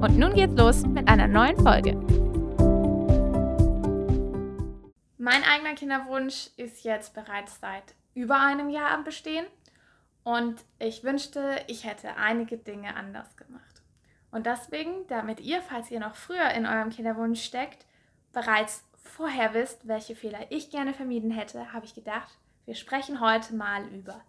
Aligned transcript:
Und 0.00 0.16
nun 0.16 0.32
geht's 0.34 0.54
los 0.54 0.86
mit 0.86 1.08
einer 1.08 1.26
neuen 1.26 1.56
Folge. 1.56 1.94
Mein 5.18 5.42
eigener 5.42 5.74
Kinderwunsch 5.74 6.50
ist 6.56 6.84
jetzt 6.84 7.14
bereits 7.14 7.58
seit 7.58 7.96
über 8.14 8.40
einem 8.40 8.70
Jahr 8.70 8.92
am 8.92 9.02
Bestehen 9.02 9.44
und 10.22 10.64
ich 10.78 11.02
wünschte, 11.02 11.64
ich 11.66 11.84
hätte 11.84 12.14
einige 12.16 12.58
Dinge 12.58 12.94
anders 12.94 13.36
gemacht. 13.36 13.82
Und 14.30 14.46
deswegen, 14.46 15.04
damit 15.08 15.40
ihr, 15.40 15.62
falls 15.62 15.90
ihr 15.90 15.98
noch 15.98 16.14
früher 16.14 16.48
in 16.50 16.64
eurem 16.64 16.90
Kinderwunsch 16.90 17.42
steckt, 17.42 17.84
bereits 18.32 18.84
vorher 19.02 19.52
wisst, 19.52 19.88
welche 19.88 20.14
Fehler 20.14 20.46
ich 20.50 20.70
gerne 20.70 20.94
vermieden 20.94 21.32
hätte, 21.32 21.72
habe 21.72 21.86
ich 21.86 21.94
gedacht, 21.94 22.38
wir 22.66 22.76
sprechen 22.76 23.20
heute 23.20 23.56
mal 23.56 23.84
über 23.88 24.20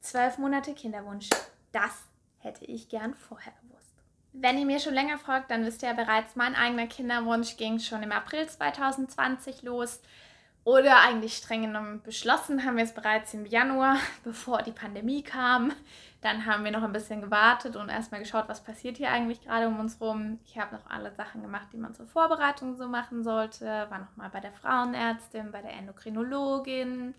zwölf 0.00 0.38
Monate 0.38 0.74
Kinderwunsch. 0.74 1.30
Das 1.70 2.08
hätte 2.38 2.64
ich 2.64 2.88
gern 2.88 3.14
vorher 3.14 3.52
gewusst. 3.62 3.81
Wenn 4.34 4.56
ihr 4.58 4.64
mir 4.64 4.80
schon 4.80 4.94
länger 4.94 5.18
folgt, 5.18 5.50
dann 5.50 5.64
wisst 5.66 5.82
ihr 5.82 5.90
ja 5.90 5.94
bereits, 5.94 6.36
mein 6.36 6.54
eigener 6.54 6.86
Kinderwunsch 6.86 7.58
ging 7.58 7.78
schon 7.78 8.02
im 8.02 8.12
April 8.12 8.48
2020 8.48 9.62
los. 9.62 10.00
Oder 10.64 11.00
eigentlich 11.00 11.36
streng 11.36 11.62
genommen 11.62 12.00
beschlossen 12.02 12.64
haben 12.64 12.76
wir 12.76 12.84
es 12.84 12.94
bereits 12.94 13.34
im 13.34 13.44
Januar, 13.44 13.98
bevor 14.24 14.62
die 14.62 14.72
Pandemie 14.72 15.22
kam. 15.22 15.72
Dann 16.22 16.46
haben 16.46 16.64
wir 16.64 16.70
noch 16.70 16.84
ein 16.84 16.92
bisschen 16.92 17.20
gewartet 17.20 17.76
und 17.76 17.90
erstmal 17.90 18.20
geschaut, 18.20 18.48
was 18.48 18.62
passiert 18.62 18.96
hier 18.96 19.10
eigentlich 19.10 19.42
gerade 19.42 19.66
um 19.66 19.78
uns 19.78 20.00
rum. 20.00 20.38
Ich 20.46 20.56
habe 20.58 20.76
noch 20.76 20.88
alle 20.88 21.12
Sachen 21.12 21.42
gemacht, 21.42 21.66
die 21.72 21.78
man 21.78 21.94
zur 21.94 22.06
Vorbereitung 22.06 22.76
so 22.76 22.88
machen 22.88 23.24
sollte. 23.24 23.66
War 23.66 23.98
nochmal 23.98 24.30
bei 24.30 24.40
der 24.40 24.52
Frauenärztin, 24.52 25.52
bei 25.52 25.60
der 25.60 25.72
Endokrinologin. 25.72 27.14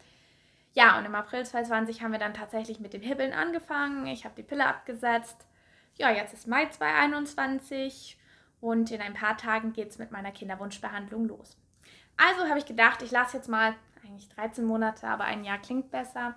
Ja, 0.74 0.98
und 0.98 1.06
im 1.06 1.14
April 1.14 1.46
2020 1.46 2.02
haben 2.02 2.14
wir 2.14 2.20
dann 2.20 2.34
tatsächlich 2.34 2.80
mit 2.80 2.94
dem 2.94 3.02
Hibbeln 3.02 3.34
angefangen. 3.34 4.08
Ich 4.08 4.24
habe 4.26 4.36
die 4.36 4.44
Pille 4.44 4.66
abgesetzt 4.66 5.46
ja, 5.98 6.12
jetzt 6.12 6.34
ist 6.34 6.48
Mai 6.48 6.66
2021 6.68 8.18
und 8.62 8.92
in 8.92 9.02
ein 9.02 9.14
paar 9.14 9.38
Tagen 9.38 9.74
geht 9.74 9.90
es 9.90 9.98
mit 9.98 10.12
meiner 10.12 10.32
Kinderwunschbehandlung 10.32 11.28
los. 11.28 11.58
Also 12.18 12.48
habe 12.48 12.60
ich 12.60 12.66
gedacht, 12.66 13.02
ich 13.02 13.12
lasse 13.12 13.38
jetzt 13.38 13.50
mal, 13.50 13.76
eigentlich 14.04 14.30
13 14.30 14.66
Monate, 14.66 15.08
aber 15.08 15.24
ein 15.26 15.44
Jahr 15.44 15.60
klingt 15.60 15.92
besser, 15.92 16.36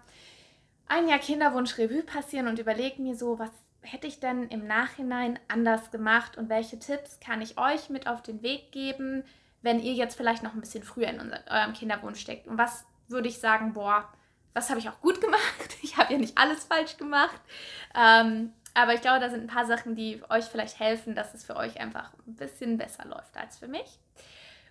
ein 0.89 1.09
Jahr 1.09 1.19
Kinderwunsch-Revue 1.19 2.03
passieren 2.03 2.49
und 2.49 2.59
überlege 2.59 3.03
mir 3.03 3.17
so, 3.17 3.39
was 3.39 3.51
hätte 3.83 4.07
ich 4.07 4.21
denn 4.21 4.49
im 4.49 4.67
Nachhinein 4.67 5.39
anders 5.49 5.91
gemacht 5.91 6.37
und 6.37 6.49
welche 6.49 6.79
Tipps 6.79 7.21
kann 7.21 7.41
ich 7.41 7.59
euch 7.59 7.89
mit 7.89 8.07
auf 8.07 8.23
den 8.23 8.43
Weg 8.43 8.73
geben, 8.73 9.25
wenn 9.62 9.81
ihr 9.81 9.95
jetzt 9.95 10.17
vielleicht 10.17 10.43
noch 10.43 10.55
ein 10.55 10.61
bisschen 10.61 10.83
früher 10.83 11.09
in 11.09 11.21
unser, 11.21 11.41
eurem 11.49 11.73
Kinderwunsch 11.73 12.21
steckt. 12.21 12.47
Und 12.47 12.59
was 12.59 12.84
würde 13.09 13.29
ich 13.29 13.39
sagen, 13.39 13.73
boah, 13.73 14.09
was 14.55 14.71
habe 14.71 14.81
ich 14.81 14.89
auch 14.89 15.01
gut 15.01 15.21
gemacht? 15.21 15.77
Ich 15.83 15.97
habe 15.97 16.12
ja 16.12 16.19
nicht 16.19 16.39
alles 16.39 16.65
falsch 16.65 16.97
gemacht. 16.97 17.41
Ähm, 17.95 18.53
aber 18.77 18.92
ich 18.92 19.00
glaube, 19.00 19.20
da 19.20 19.30
sind 19.30 19.41
ein 19.41 19.46
paar 19.46 19.64
Sachen, 19.64 19.94
die 19.96 20.22
euch 20.28 20.44
vielleicht 20.44 20.78
helfen, 20.78 21.14
dass 21.14 21.32
es 21.32 21.46
für 21.46 21.56
euch 21.56 21.80
einfach 21.80 22.12
ein 22.27 22.36
bisschen 22.36 22.77
besser 22.77 23.06
läuft 23.06 23.34
als 23.34 23.56
für 23.56 23.69
mich. 23.69 23.98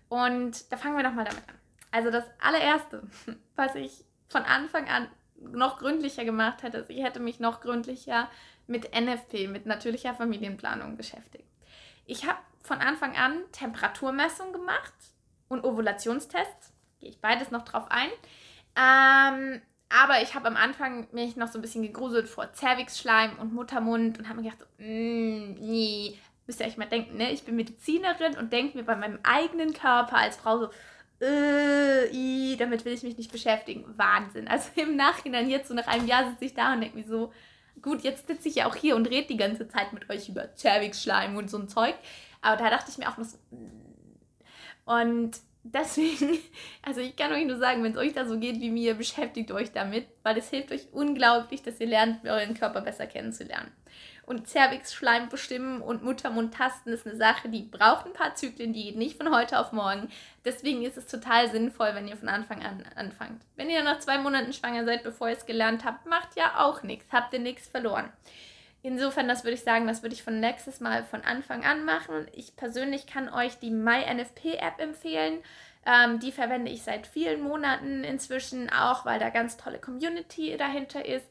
Und 0.09 0.71
da 0.71 0.77
fangen 0.77 0.95
wir 0.95 1.03
doch 1.03 1.13
mal 1.13 1.25
damit 1.25 1.41
an. 1.49 1.55
Also 1.89 2.11
das 2.11 2.23
allererste, 2.39 3.01
was 3.55 3.73
ich 3.73 4.05
von 4.27 4.43
Anfang 4.43 4.87
an 4.89 5.07
noch 5.39 5.79
gründlicher 5.79 6.23
gemacht 6.23 6.61
hätte, 6.61 6.77
ist, 6.77 6.91
ich 6.91 7.03
hätte 7.03 7.19
mich 7.19 7.39
noch 7.39 7.61
gründlicher 7.61 8.29
mit 8.67 8.91
NFP, 8.93 9.47
mit 9.47 9.65
natürlicher 9.65 10.13
Familienplanung 10.13 10.97
beschäftigt. 10.97 11.49
Ich 12.05 12.27
habe 12.27 12.37
von 12.61 12.81
Anfang 12.81 13.17
an 13.17 13.41
Temperaturmessung 13.53 14.53
gemacht 14.53 14.93
und 15.47 15.63
Ovulationstests. 15.63 16.73
Gehe 16.99 17.09
ich 17.09 17.21
beides 17.21 17.49
noch 17.49 17.63
drauf 17.63 17.87
ein. 17.89 18.09
Ähm, 18.77 19.63
aber 20.03 20.21
ich 20.21 20.35
habe 20.35 20.47
am 20.47 20.57
Anfang 20.57 21.07
mich 21.11 21.37
noch 21.37 21.47
so 21.47 21.57
ein 21.57 21.61
bisschen 21.61 21.83
gegruselt 21.83 22.27
vor 22.27 22.51
Zervixschleim 22.51 23.39
und 23.39 23.53
Muttermund 23.53 24.19
und 24.19 24.27
habe 24.27 24.41
mir 24.41 24.49
gedacht, 24.49 24.67
mm, 24.77 25.53
nee, 25.61 26.17
müsst 26.45 26.59
ihr 26.59 26.67
euch 26.67 26.77
mal 26.77 26.85
denken, 26.85 27.17
ne? 27.17 27.31
ich 27.31 27.43
bin 27.43 27.55
Medizinerin 27.55 28.37
und 28.37 28.51
denke 28.51 28.77
mir 28.77 28.83
bei 28.83 28.95
meinem 28.95 29.19
eigenen 29.23 29.73
Körper 29.73 30.17
als 30.17 30.35
Frau 30.35 30.59
so, 30.59 30.69
äh, 31.21 32.09
i, 32.11 32.57
damit 32.57 32.83
will 32.83 32.93
ich 32.93 33.03
mich 33.03 33.17
nicht 33.17 33.31
beschäftigen. 33.31 33.85
Wahnsinn. 33.95 34.49
Also 34.49 34.69
im 34.75 34.97
Nachhinein, 34.97 35.49
jetzt 35.49 35.69
so 35.69 35.73
nach 35.73 35.87
einem 35.87 36.07
Jahr 36.07 36.29
sitze 36.29 36.45
ich 36.45 36.53
da 36.53 36.73
und 36.73 36.81
denke 36.81 36.97
mir 36.97 37.05
so, 37.05 37.31
gut, 37.81 38.01
jetzt 38.01 38.27
sitze 38.27 38.49
ich 38.49 38.55
ja 38.55 38.67
auch 38.67 38.75
hier 38.75 38.97
und 38.97 39.09
rede 39.09 39.27
die 39.27 39.37
ganze 39.37 39.67
Zeit 39.69 39.93
mit 39.93 40.09
euch 40.09 40.27
über 40.27 40.53
Zervixschleim 40.55 41.37
und 41.37 41.49
so 41.49 41.57
ein 41.57 41.69
Zeug. 41.69 41.95
Aber 42.41 42.57
da 42.57 42.69
dachte 42.69 42.91
ich 42.91 42.97
mir 42.97 43.09
auch 43.09 43.17
noch 43.17 43.25
so, 43.25 43.37
mm. 43.51 44.89
und 44.89 45.39
deswegen, 45.65 46.39
also 46.81 47.01
ich 47.01 47.15
kann 47.15 47.31
euch 47.31 47.45
nur 47.45 47.57
sagen, 47.57 47.83
wenn 47.83 47.91
es 47.91 47.97
euch 47.97 48.13
da 48.13 48.25
so 48.25 48.39
geht 48.39 48.59
wie 48.59 48.71
mir, 48.71 48.95
beschäftigt 48.95 49.51
euch 49.51 49.71
damit, 49.71 50.07
weil 50.23 50.37
es 50.37 50.49
hilft 50.49 50.71
euch 50.71 50.87
unglaublich, 50.91 51.63
dass 51.63 51.79
ihr 51.79 51.87
lernt, 51.87 52.25
euren 52.25 52.53
Körper 52.53 52.81
besser 52.81 53.07
kennenzulernen. 53.07 53.71
Und 54.25 54.47
Cervix-Schleim 54.47 55.29
bestimmen 55.29 55.81
und 55.81 56.03
Muttermund 56.03 56.55
tasten 56.55 56.89
ist 56.89 57.05
eine 57.05 57.15
Sache, 57.15 57.47
die 57.47 57.61
braucht 57.61 58.07
ein 58.07 58.13
paar 58.13 58.33
Zyklen, 58.33 58.73
die 58.73 58.85
geht 58.85 58.97
nicht 58.97 59.17
von 59.17 59.33
heute 59.33 59.59
auf 59.59 59.71
morgen. 59.71 60.09
Deswegen 60.43 60.81
ist 60.81 60.97
es 60.97 61.05
total 61.05 61.51
sinnvoll, 61.51 61.91
wenn 61.93 62.07
ihr 62.07 62.17
von 62.17 62.29
Anfang 62.29 62.63
an 62.63 62.83
anfangt. 62.95 63.43
Wenn 63.55 63.69
ihr 63.69 63.83
nach 63.83 63.99
zwei 63.99 64.17
Monaten 64.17 64.51
schwanger 64.51 64.83
seid, 64.83 65.03
bevor 65.03 65.29
ihr 65.29 65.37
es 65.37 65.45
gelernt 65.45 65.85
habt, 65.85 66.07
macht 66.07 66.35
ja 66.35 66.59
auch 66.65 66.81
nichts, 66.81 67.13
habt 67.13 67.33
ihr 67.33 67.39
nichts 67.39 67.67
verloren. 67.67 68.11
Insofern, 68.85 69.27
das 69.27 69.43
würde 69.43 69.55
ich 69.55 69.63
sagen, 69.63 69.87
das 69.87 70.03
würde 70.03 70.13
ich 70.13 70.21
von 70.21 70.39
nächstes 70.39 70.79
Mal 70.79 71.03
von 71.05 71.23
Anfang 71.23 71.65
an 71.65 71.85
machen. 71.85 72.27
Ich 72.33 72.55
persönlich 72.55 73.07
kann 73.07 73.29
euch 73.29 73.57
die 73.57 73.71
MyNFP-App 73.71 74.79
empfehlen. 74.79 75.39
Ähm, 75.87 76.19
die 76.19 76.31
verwende 76.31 76.69
ich 76.69 76.83
seit 76.83 77.07
vielen 77.07 77.41
Monaten 77.41 78.03
inzwischen 78.03 78.69
auch, 78.69 79.03
weil 79.03 79.17
da 79.17 79.31
ganz 79.31 79.57
tolle 79.57 79.79
Community 79.79 80.55
dahinter 80.55 81.03
ist. 81.03 81.25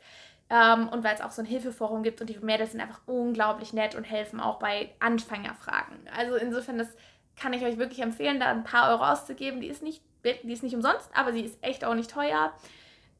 Ähm, 0.50 0.88
und 0.88 1.04
weil 1.04 1.14
es 1.14 1.20
auch 1.20 1.30
so 1.30 1.42
ein 1.42 1.46
Hilfeforum 1.46 2.02
gibt 2.02 2.20
und 2.20 2.28
die 2.28 2.36
Mädels 2.38 2.72
sind 2.72 2.80
einfach 2.80 3.02
unglaublich 3.06 3.72
nett 3.72 3.94
und 3.94 4.02
helfen 4.02 4.40
auch 4.40 4.58
bei 4.58 4.92
Anfängerfragen. 4.98 6.08
Also 6.12 6.34
insofern, 6.34 6.78
das 6.78 6.88
kann 7.36 7.52
ich 7.52 7.64
euch 7.64 7.78
wirklich 7.78 8.02
empfehlen, 8.02 8.40
da 8.40 8.46
ein 8.46 8.64
paar 8.64 8.90
Euro 8.90 9.04
auszugeben. 9.04 9.60
Die 9.60 9.68
ist 9.68 9.80
nicht, 9.80 10.02
die 10.24 10.52
ist 10.52 10.64
nicht 10.64 10.74
umsonst, 10.74 11.08
aber 11.14 11.32
sie 11.32 11.42
ist 11.42 11.62
echt 11.62 11.84
auch 11.84 11.94
nicht 11.94 12.10
teuer. 12.10 12.52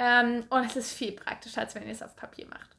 Ähm, 0.00 0.44
und 0.50 0.64
es 0.64 0.74
ist 0.74 0.92
viel 0.92 1.12
praktischer, 1.12 1.60
als 1.60 1.76
wenn 1.76 1.84
ihr 1.84 1.92
es 1.92 2.02
auf 2.02 2.16
Papier 2.16 2.48
macht. 2.48 2.74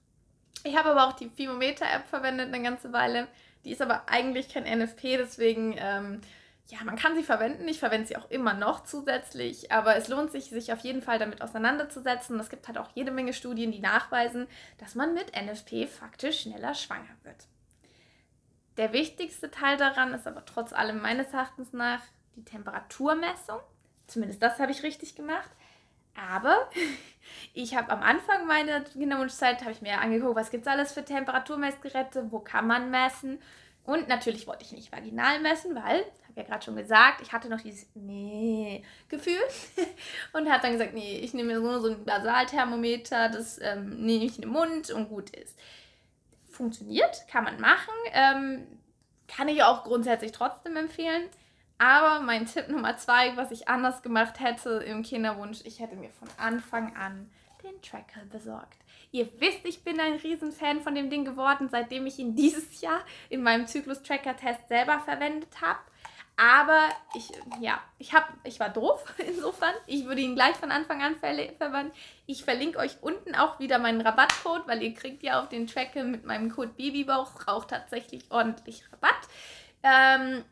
Ich 0.66 0.76
habe 0.76 0.90
aber 0.90 1.08
auch 1.08 1.14
die 1.14 1.30
Fimometer-App 1.30 2.08
verwendet 2.08 2.52
eine 2.52 2.64
ganze 2.64 2.92
Weile. 2.92 3.28
Die 3.64 3.72
ist 3.72 3.84
aber 3.84 4.10
eigentlich 4.10 4.50
kein 4.50 4.64
NFP, 4.64 5.18
deswegen, 5.18 5.76
ähm, 5.78 6.22
ja, 6.70 6.84
man 6.84 6.96
kann 6.96 7.16
sie 7.16 7.22
verwenden. 7.22 7.68
Ich 7.68 7.78
verwende 7.78 8.08
sie 8.08 8.18
auch 8.18 8.32
immer 8.32 8.56
noch 8.56 8.84
zusätzlich, 8.84 9.72
aber 9.72 9.96
es 9.96 10.08
lohnt 10.08 10.32
sich, 10.32 10.46
sich 10.46 10.74
auf 10.74 10.80
jeden 10.80 11.04
Fall 11.04 11.20
damit 11.20 11.44
auseinanderzusetzen. 11.44 12.40
Es 12.40 12.50
gibt 12.50 12.68
halt 12.68 12.80
auch 12.80 12.90
jede 12.96 13.12
Menge 13.12 13.34
Studien, 13.34 13.72
die 13.72 13.80
nachweisen, 13.80 14.48
dass 14.80 14.96
man 14.96 15.14
mit 15.14 15.40
NFP 15.40 15.86
faktisch 15.86 16.42
schneller 16.42 16.74
schwanger 16.74 17.16
wird. 17.22 17.46
Der 18.78 18.92
wichtigste 18.92 19.52
Teil 19.52 19.78
daran 19.78 20.16
ist 20.16 20.26
aber 20.26 20.46
trotz 20.46 20.74
allem 20.74 21.00
meines 21.00 21.32
Erachtens 21.32 21.74
nach 21.74 22.02
die 22.36 22.44
Temperaturmessung. 22.44 23.60
Zumindest 24.08 24.42
das 24.42 24.58
habe 24.58 24.72
ich 24.72 24.82
richtig 24.82 25.14
gemacht. 25.14 25.52
Aber 26.16 26.70
ich 27.54 27.76
habe 27.76 27.92
am 27.92 28.02
Anfang 28.02 28.48
meiner 28.48 28.82
Kinderwunschzeit, 28.82 29.62
habe 29.62 29.72
ich 29.72 29.82
mir 29.82 30.00
angeguckt, 30.00 30.36
was 30.36 30.52
gibt 30.52 30.66
es 30.66 30.72
alles 30.72 30.94
für 30.94 31.04
Temperaturmessgeräte, 31.04 32.32
wo 32.32 32.40
kann 32.40 32.68
man 32.68 32.92
messen. 32.92 33.40
Und 33.84 34.08
natürlich 34.08 34.48
wollte 34.48 34.64
ich 34.64 34.72
nicht 34.72 34.92
vaginal 34.92 35.40
messen, 35.40 35.76
weil, 35.76 36.00
habe 36.00 36.38
ja 36.38 36.44
gerade 36.44 36.66
schon 36.66 36.76
gesagt, 36.76 37.22
ich 37.22 37.32
hatte 37.32 37.50
noch 37.50 37.62
dieses 37.62 37.88
nee 37.94 38.84
Gefühl 39.10 39.42
und 40.34 40.50
habe 40.50 40.62
dann 40.62 40.74
gesagt, 40.74 40.94
nee, 40.94 41.20
ich 41.20 41.34
nehme 41.34 41.54
nur 41.54 41.80
so 41.80 41.90
ein 41.90 42.04
Basalthermometer, 42.04 43.30
das 43.30 43.60
ähm, 43.62 44.06
nehme 44.06 44.26
ich 44.26 44.36
in 44.36 44.42
den 44.42 44.52
Mund 44.52 44.90
und 44.90 45.10
gut 45.10 45.30
ist. 45.30 45.58
Funktioniert, 46.50 47.28
kann 47.30 47.44
man 47.44 47.60
machen, 47.60 47.94
ähm, 48.14 48.68
kann 49.28 49.48
ich 49.50 49.64
auch 49.64 49.84
grundsätzlich 49.84 50.32
trotzdem 50.32 50.78
empfehlen. 50.78 51.30
Aber 51.78 52.22
mein 52.22 52.46
Tipp 52.46 52.70
Nummer 52.70 52.98
zwei, 52.98 53.36
was 53.36 53.52
ich 53.52 53.68
anders 53.68 54.02
gemacht 54.02 54.40
hätte 54.40 54.70
im 54.86 55.04
Kinderwunsch, 55.04 55.60
ich 55.66 55.80
hätte 55.80 55.96
mir 55.96 56.10
von 56.10 56.30
Anfang 56.38 56.96
an 56.96 57.30
den 57.64 57.82
Tracker 57.82 58.22
besorgt. 58.32 58.78
Ihr 59.12 59.28
wisst, 59.40 59.66
ich 59.66 59.84
bin 59.84 60.00
ein 60.00 60.16
Riesenfan 60.16 60.82
von 60.82 60.96
dem 60.96 61.10
Ding 61.10 61.26
geworden, 61.26 61.70
seitdem 61.70 62.06
ich 62.06 62.20
ihn 62.20 62.36
dieses 62.36 62.82
Jahr 62.82 63.02
in 63.30 63.44
meinem 63.44 63.68
Zyklus-Tracker-Test 63.68 64.68
selber 64.68 65.00
verwendet 65.00 65.62
habe. 65.62 65.80
Aber 66.38 66.90
ich, 67.14 67.32
ja, 67.62 67.82
ich, 67.98 68.14
hab, 68.14 68.34
ich 68.44 68.60
war 68.60 68.70
doof 68.70 69.14
insofern. 69.26 69.74
Ich 69.88 70.06
würde 70.06 70.22
ihn 70.22 70.36
gleich 70.36 70.56
von 70.56 70.72
Anfang 70.72 71.02
an 71.02 71.16
verwenden. 71.16 71.94
Ich 72.26 72.44
verlinke 72.44 72.80
euch 72.80 72.98
unten 73.02 73.36
auch 73.36 73.60
wieder 73.60 73.80
meinen 73.80 74.02
Rabattcode, 74.02 74.68
weil 74.68 74.84
ihr 74.84 74.94
kriegt 74.94 75.24
ja 75.24 75.42
auf 75.42 75.50
den 75.50 75.68
Tracker 75.68 76.04
mit 76.04 76.26
meinem 76.26 76.52
Code 76.52 76.74
Babybauch 76.76 77.48
auch 77.48 77.66
tatsächlich 77.66 78.26
ordentlich 78.32 78.84
Rabatt. 78.92 79.16
Ähm, 79.84 80.44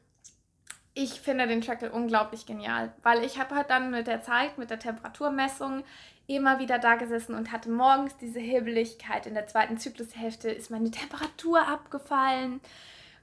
ich 0.94 1.22
finde 1.22 1.48
den 1.48 1.62
Trackle 1.62 1.92
unglaublich 1.92 2.46
genial, 2.46 2.94
weil 3.02 3.24
ich 3.24 3.40
habe 3.40 3.56
halt 3.56 3.70
dann 3.70 3.92
mit 3.92 4.08
der 4.08 4.22
Zeit, 4.22 4.58
mit 4.58 4.70
der 4.70 4.80
Temperaturmessung 4.80 5.84
immer 6.28 6.60
wieder 6.60 6.80
da 6.80 6.96
gesessen 6.96 7.36
und 7.36 7.52
hatte 7.52 7.70
morgens 7.70 8.16
diese 8.18 8.40
Hibbeligkeit. 8.40 9.26
In 9.26 9.34
der 9.34 9.48
zweiten 9.48 9.78
Zyklushälfte 9.78 10.50
ist 10.50 10.72
meine 10.72 10.92
Temperatur 10.92 11.68
abgefallen. 11.68 12.62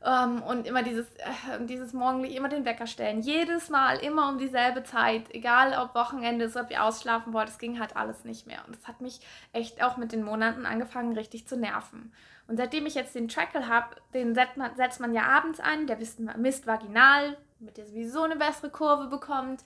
Ähm, 0.03 0.43
und 0.43 0.67
immer 0.67 0.83
dieses, 0.83 1.07
äh, 1.17 1.65
dieses 1.67 1.93
morgendlich, 1.93 2.35
immer 2.35 2.49
den 2.49 2.65
Wecker 2.65 2.87
stellen. 2.87 3.21
Jedes 3.21 3.69
Mal, 3.69 3.99
immer 3.99 4.29
um 4.31 4.39
dieselbe 4.39 4.83
Zeit. 4.83 5.33
Egal 5.35 5.75
ob 5.79 5.95
Wochenende 5.95 6.47
ist, 6.47 6.57
ob 6.57 6.71
ihr 6.71 6.83
ausschlafen 6.83 7.33
wollt, 7.33 7.51
es 7.51 7.59
ging 7.59 7.79
halt 7.79 7.97
alles 7.97 8.25
nicht 8.25 8.47
mehr. 8.47 8.63
Und 8.67 8.77
das 8.77 8.89
hat 8.89 9.01
mich 9.01 9.21
echt 9.53 9.83
auch 9.83 9.99
mit 9.99 10.13
den 10.13 10.23
Monaten 10.23 10.65
angefangen, 10.65 11.13
richtig 11.13 11.47
zu 11.47 11.57
nerven. 11.57 12.13
Und 12.49 12.57
seitdem 12.57 12.87
ich 12.87 12.95
jetzt 12.95 13.15
den 13.15 13.29
Trackle 13.29 13.69
habe, 13.69 13.95
den 14.15 14.35
setzt 14.35 14.57
man, 14.57 14.75
setzt 14.75 15.01
man 15.01 15.13
ja 15.13 15.23
abends 15.25 15.61
ein, 15.61 15.87
der 15.87 15.99
misst 16.37 16.67
vaginal, 16.67 17.37
damit 17.61 17.79
ihr 17.79 17.87
sowieso 17.87 18.23
eine 18.23 18.37
bessere 18.37 18.71
Kurve 18.71 19.07
bekommt. 19.07 19.63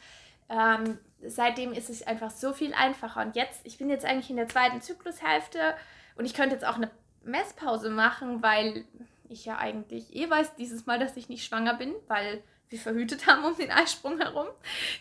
Ähm, 0.49 0.99
seitdem 1.25 1.73
ist 1.73 1.89
es 1.89 2.07
einfach 2.07 2.31
so 2.31 2.53
viel 2.53 2.75
einfacher. 2.75 3.23
Und 3.23 3.37
jetzt, 3.37 3.61
ich 3.65 3.79
bin 3.79 3.89
jetzt 3.89 4.05
eigentlich 4.05 4.31
in 4.31 4.37
der 4.37 4.49
zweiten 4.49 4.83
Zyklushälfte 4.83 5.75
und 6.17 6.27
ich 6.27 6.35
könnte 6.35 6.55
jetzt 6.55 6.67
auch 6.67 6.77
eine 6.77 6.91
Messpause 7.23 7.89
machen, 7.89 8.43
weil 8.43 8.85
ich 9.29 9.45
ja 9.47 9.57
eigentlich 9.57 10.15
eh 10.15 10.29
weiß 10.29 10.57
dieses 10.57 10.87
Mal, 10.87 10.99
dass 10.99 11.17
ich 11.17 11.29
nicht 11.29 11.45
schwanger 11.47 11.75
bin, 11.75 11.95
weil 12.09 12.43
wir 12.69 12.79
verhütet 12.79 13.27
haben 13.27 13.45
um 13.45 13.57
den 13.57 13.71
Eisprung 13.71 14.19
herum. 14.19 14.47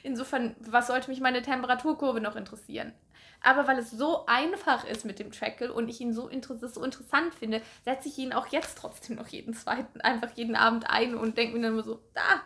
Insofern, 0.04 0.56
was 0.60 0.88
sollte 0.88 1.10
mich 1.10 1.20
meine 1.20 1.42
Temperaturkurve 1.42 2.22
noch 2.22 2.36
interessieren? 2.36 2.94
Aber 3.42 3.68
weil 3.68 3.78
es 3.78 3.92
so 3.92 4.26
einfach 4.26 4.86
ist 4.86 5.04
mit 5.04 5.20
dem 5.20 5.32
Trackle 5.32 5.74
und 5.74 5.90
ich 5.90 6.00
ihn 6.00 6.14
so, 6.14 6.30
inter 6.30 6.56
so 6.56 6.82
interessant 6.82 7.36
finde, 7.36 7.62
setze 7.84 8.08
ich 8.08 8.18
ihn 8.18 8.32
auch 8.32 8.48
jetzt 8.48 8.78
trotzdem 8.78 9.18
noch 9.18 9.28
jeden 9.28 9.54
zweiten, 9.54 10.00
einfach 10.00 10.32
jeden 10.36 10.56
Abend 10.56 10.90
ein 10.90 11.16
und 11.16 11.38
denke 11.38 11.58
mir 11.58 11.64
dann 11.64 11.74
immer 11.74 11.84
so, 11.84 12.02
da, 12.14 12.42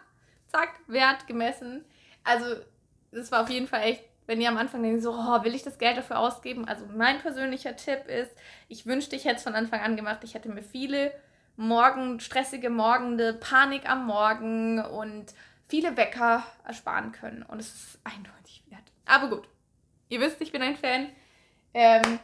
zack, 0.48 0.80
Wert 0.88 1.28
gemessen. 1.28 1.86
Also, 2.24 2.46
das 3.12 3.32
war 3.32 3.44
auf 3.44 3.50
jeden 3.50 3.68
Fall 3.68 3.84
echt, 3.84 4.04
wenn 4.26 4.42
ihr 4.42 4.50
am 4.50 4.58
Anfang 4.58 4.84
denkt, 4.84 5.02
so, 5.02 5.14
oh, 5.14 5.44
will 5.44 5.56
ich 5.56 5.64
das 5.64 5.78
Geld 5.78 5.98
dafür 5.98 6.20
ausgeben? 6.20 6.68
Also, 6.68 6.86
mein 6.94 7.20
persönlicher 7.20 7.76
Tipp 7.76 8.08
ist, 8.08 8.32
ich 8.68 8.86
wünschte, 8.86 9.16
ich 9.16 9.26
hätte 9.26 9.38
es 9.38 9.44
von 9.44 9.56
Anfang 9.56 9.82
an 9.82 9.96
gemacht. 9.96 10.24
Ich 10.24 10.34
hätte 10.34 10.50
mir 10.50 10.64
viele 10.64 11.14
Morgen, 11.56 12.20
stressige 12.20 12.70
Morgende, 12.70 13.34
Panik 13.34 13.90
am 13.90 14.06
Morgen 14.06 14.80
und 14.80 15.34
viele 15.68 15.98
Wecker 15.98 16.44
ersparen 16.64 17.12
können. 17.12 17.44
Und 17.44 17.60
es 17.60 17.74
ist 17.74 18.00
eindeutig 18.04 18.64
wert. 18.70 18.84
Aber 19.06 19.30
gut, 19.30 19.48
ihr 20.10 20.20
wisst, 20.20 20.42
ich 20.42 20.52
bin 20.52 20.62
ein 20.62 20.78
Fan. 20.78 21.10
Ähm, 21.74 22.20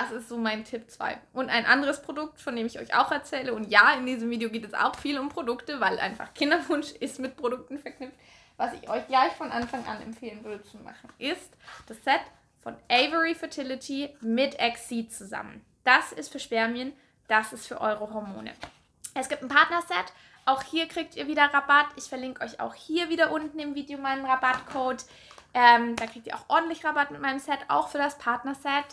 das 0.00 0.10
ist 0.10 0.28
so 0.28 0.36
mein 0.36 0.64
Tipp 0.64 0.90
2. 0.90 1.18
Und 1.32 1.50
ein 1.50 1.66
anderes 1.66 2.02
Produkt, 2.02 2.40
von 2.40 2.56
dem 2.56 2.66
ich 2.66 2.78
euch 2.78 2.94
auch 2.94 3.10
erzähle. 3.10 3.54
Und 3.54 3.70
ja, 3.70 3.94
in 3.94 4.06
diesem 4.06 4.30
Video 4.30 4.50
geht 4.50 4.64
es 4.64 4.74
auch 4.74 4.96
viel 4.96 5.18
um 5.18 5.28
Produkte, 5.28 5.80
weil 5.80 5.98
einfach 5.98 6.34
Kinderwunsch 6.34 6.92
ist 7.00 7.18
mit 7.18 7.36
Produkten 7.36 7.78
verknüpft. 7.78 8.16
Was 8.56 8.72
ich 8.72 8.88
euch 8.88 9.06
gleich 9.06 9.32
von 9.34 9.50
Anfang 9.52 9.84
an 9.86 10.00
empfehlen 10.00 10.42
würde 10.44 10.64
zu 10.64 10.78
machen, 10.78 11.10
ist 11.18 11.56
das 11.86 12.02
Set 12.04 12.20
von 12.62 12.74
Avery 12.88 13.34
Fertility 13.34 14.08
mit 14.20 14.58
Exceed 14.58 15.12
zusammen. 15.12 15.64
Das 15.84 16.12
ist 16.12 16.32
für 16.32 16.40
Spermien, 16.40 16.92
das 17.28 17.52
ist 17.52 17.66
für 17.66 17.80
eure 17.80 18.12
Hormone. 18.12 18.52
Es 19.14 19.28
gibt 19.28 19.42
ein 19.42 19.48
Partnerset. 19.48 20.12
Auch 20.46 20.62
hier 20.62 20.86
kriegt 20.88 21.16
ihr 21.16 21.26
wieder 21.26 21.52
Rabatt. 21.52 21.86
Ich 21.96 22.04
verlinke 22.04 22.44
euch 22.44 22.60
auch 22.60 22.74
hier 22.74 23.08
wieder 23.08 23.30
unten 23.32 23.58
im 23.58 23.74
Video 23.74 23.98
meinen 23.98 24.24
Rabattcode. 24.24 25.04
Ähm, 25.54 25.96
da 25.96 26.06
kriegt 26.06 26.26
ihr 26.26 26.36
auch 26.36 26.44
ordentlich 26.48 26.84
Rabatt 26.84 27.10
mit 27.10 27.20
meinem 27.20 27.38
Set, 27.38 27.58
auch 27.68 27.88
für 27.88 27.98
das 27.98 28.18
Partnerset. 28.18 28.84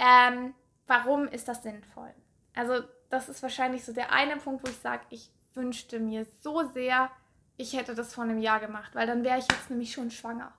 Ähm, 0.00 0.54
warum 0.86 1.28
ist 1.28 1.46
das 1.46 1.62
sinnvoll? 1.62 2.12
Also, 2.54 2.82
das 3.10 3.28
ist 3.28 3.42
wahrscheinlich 3.42 3.84
so 3.84 3.92
der 3.92 4.12
eine 4.12 4.36
Punkt, 4.36 4.64
wo 4.64 4.70
ich 4.70 4.78
sage, 4.78 5.04
ich 5.10 5.30
wünschte 5.54 6.00
mir 6.00 6.26
so 6.40 6.66
sehr, 6.72 7.10
ich 7.56 7.74
hätte 7.74 7.94
das 7.94 8.14
vor 8.14 8.24
einem 8.24 8.38
Jahr 8.38 8.60
gemacht, 8.60 8.94
weil 8.94 9.06
dann 9.06 9.22
wäre 9.22 9.38
ich 9.38 9.46
jetzt 9.50 9.70
nämlich 9.70 9.92
schon 9.92 10.10
schwanger. 10.10 10.52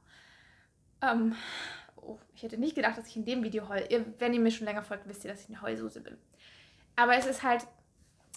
Ähm, 1.02 1.36
oh, 1.96 2.20
ich 2.36 2.44
hätte 2.44 2.58
nicht 2.58 2.76
gedacht, 2.76 2.98
dass 2.98 3.08
ich 3.08 3.18
in 3.18 3.26
dem 3.26 3.44
Video 3.44 3.68
heul. 3.68 3.88
wenn 4.20 4.34
ihr 4.34 4.40
mir 4.40 4.52
schon 4.52 4.68
länger 4.68 4.84
folgt, 4.84 5.08
wisst 5.08 5.26
ihr, 5.26 5.32
dass 5.32 5.42
ich 5.42 5.50
eine 5.50 5.62
Heulsuse 5.62 6.02
bin. 6.02 6.18
Aber 6.96 7.16
es 7.16 7.26
ist 7.26 7.42
halt 7.42 7.66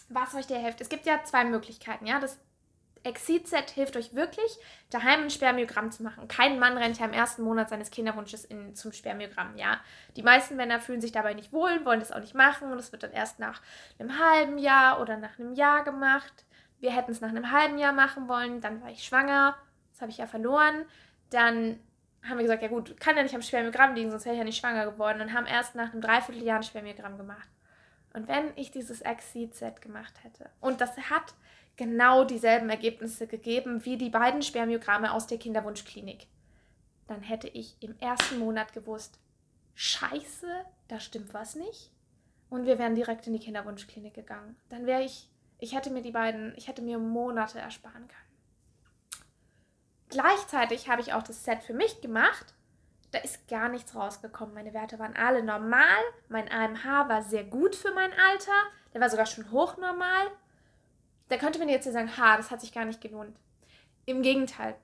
was 0.09 0.35
euch 0.35 0.47
da 0.47 0.57
hilft. 0.57 0.81
Es 0.81 0.89
gibt 0.89 1.07
ja 1.07 1.23
zwei 1.25 1.45
Möglichkeiten, 1.45 2.07
ja. 2.07 2.21
Das 2.21 2.39
Exit-Set 3.05 3.71
hilft 3.71 3.97
euch 3.97 4.15
wirklich, 4.15 4.59
daheim 4.91 5.25
ein 5.25 5.31
Spermiogramm 5.31 5.91
zu 5.93 6.03
machen. 6.03 6.27
Kein 6.27 6.59
Mann 6.59 6.77
rennt 6.77 6.99
ja 6.99 7.05
im 7.05 7.13
ersten 7.13 7.43
Monat 7.43 7.69
seines 7.69 7.91
Kinderwunsches 7.91 8.45
in, 8.45 8.75
zum 8.75 8.93
Spermiogramm, 8.93 9.57
ja. 9.57 9.81
Die 10.17 10.23
meisten 10.23 10.57
Männer 10.57 10.81
fühlen 10.81 11.01
sich 11.01 11.13
dabei 11.13 11.35
nicht 11.35 11.53
wohl, 11.53 11.85
wollen 11.85 12.01
das 12.01 12.13
auch 12.13 12.21
nicht 12.21 12.35
machen 12.35 12.73
und 12.73 12.79
es 12.79 12.93
wird 12.93 13.03
dann 13.03 13.13
erst 13.13 13.39
nach 13.39 13.61
einem 13.99 14.19
halben 14.19 14.59
Jahr 14.59 15.01
oder 15.01 15.17
nach 15.19 15.39
einem 15.39 15.53
Jahr 15.53 15.85
gemacht. 15.85 16.45
Wir 16.81 16.93
hätten 16.93 17.13
es 17.13 17.21
nach 17.21 17.29
einem 17.29 17.53
halben 17.53 17.79
Jahr 17.79 17.93
machen 17.93 18.29
wollen, 18.29 18.61
dann 18.61 18.83
war 18.83 18.91
ich 18.91 19.05
schwanger, 19.05 19.57
das 19.93 20.01
habe 20.01 20.11
ich 20.11 20.19
ja 20.19 20.27
verloren. 20.27 20.85
Dann 21.31 21.79
haben 22.23 22.39
wir 22.39 22.45
gesagt, 22.45 22.63
ja 22.63 22.69
gut, 22.69 22.99
kann 23.01 23.17
ja 23.17 23.23
nicht 23.23 23.35
am 23.35 23.43
Spermiogramm 23.43 23.95
liegen, 23.95 24.11
sonst 24.11 24.25
wäre 24.25 24.35
ich 24.35 24.39
ja 24.39 24.45
nicht 24.45 24.59
schwanger 24.59 24.91
geworden 24.91 25.21
und 25.21 25.33
haben 25.35 25.47
erst 25.47 25.75
nach 25.75 25.93
einem 25.93 26.01
Dreivierteljahr 26.01 26.57
ein 26.57 26.63
Spermiogramm 26.63 27.19
gemacht. 27.19 27.49
Und 28.15 28.29
wenn 28.29 28.57
ich 28.57 28.71
dieses 28.71 29.03
Exit-Set 29.03 29.83
gemacht 29.83 30.15
hätte 30.23 30.49
und 30.61 30.81
das 30.81 30.97
hat 31.11 31.35
genau 31.77 32.25
dieselben 32.25 32.71
Ergebnisse 32.71 33.27
gegeben 33.27 33.85
wie 33.85 33.97
die 33.97 34.11
beiden 34.11 34.43
Spermiogramme 34.43 35.13
aus 35.13 35.27
der 35.27 35.39
Kinderwunschklinik, 35.39 36.27
dann 37.07 37.23
hätte 37.23 37.49
ich 37.49 37.77
im 37.81 37.99
ersten 37.99 38.39
Monat 38.39 38.73
gewusst, 38.73 39.19
scheiße, 39.75 40.47
da 40.89 41.01
stimmt 41.01 41.35
was 41.35 41.55
nicht. 41.55 41.91
Und 42.51 42.67
wir 42.67 42.79
wären 42.79 42.95
direkt 42.95 43.27
in 43.27 43.33
die 43.33 43.41
Kinderwunschklinik 43.41 44.15
gegangen. 44.15 44.57
Dann 44.69 44.87
wäre 44.87 45.03
ich, 45.03 45.29
ich 45.59 45.75
hätte 45.75 45.91
mir 45.91 46.03
die 46.03 46.13
beiden, 46.13 46.55
ich 46.57 46.69
hätte 46.69 46.83
mir 46.83 46.99
Monate 46.99 47.59
ersparen 47.59 48.07
können. 48.07 48.21
Gleichzeitig 50.09 50.89
habe 50.89 51.03
ich 51.03 51.13
auch 51.13 51.23
das 51.23 51.45
Set 51.45 51.65
für 51.65 51.75
mich 51.75 52.01
gemacht 52.01 52.55
da 53.15 53.21
ist 53.21 53.47
gar 53.49 53.69
nichts 53.69 53.95
rausgekommen. 53.95 54.55
Meine 54.55 54.75
Werte 54.75 54.99
waren 54.99 55.15
alle 55.15 55.45
normal. 55.45 56.03
Mein 56.29 56.51
AMH 56.51 57.09
war 57.09 57.23
sehr 57.23 57.45
gut 57.45 57.77
für 57.77 57.93
mein 57.93 58.11
Alter. 58.13 58.53
Der 58.93 59.01
war 59.01 59.09
sogar 59.09 59.27
schon 59.27 59.53
hochnormal. 59.53 60.27
Da 61.29 61.37
könnte 61.37 61.59
man 61.59 61.69
jetzt 61.69 61.91
sagen, 61.91 62.17
ha, 62.17 62.37
das 62.37 62.51
hat 62.51 62.61
sich 62.61 62.73
gar 62.73 62.85
nicht 62.85 63.01
gelohnt. 63.01 63.37
Im 64.07 64.23
Gegenteil. 64.23 64.77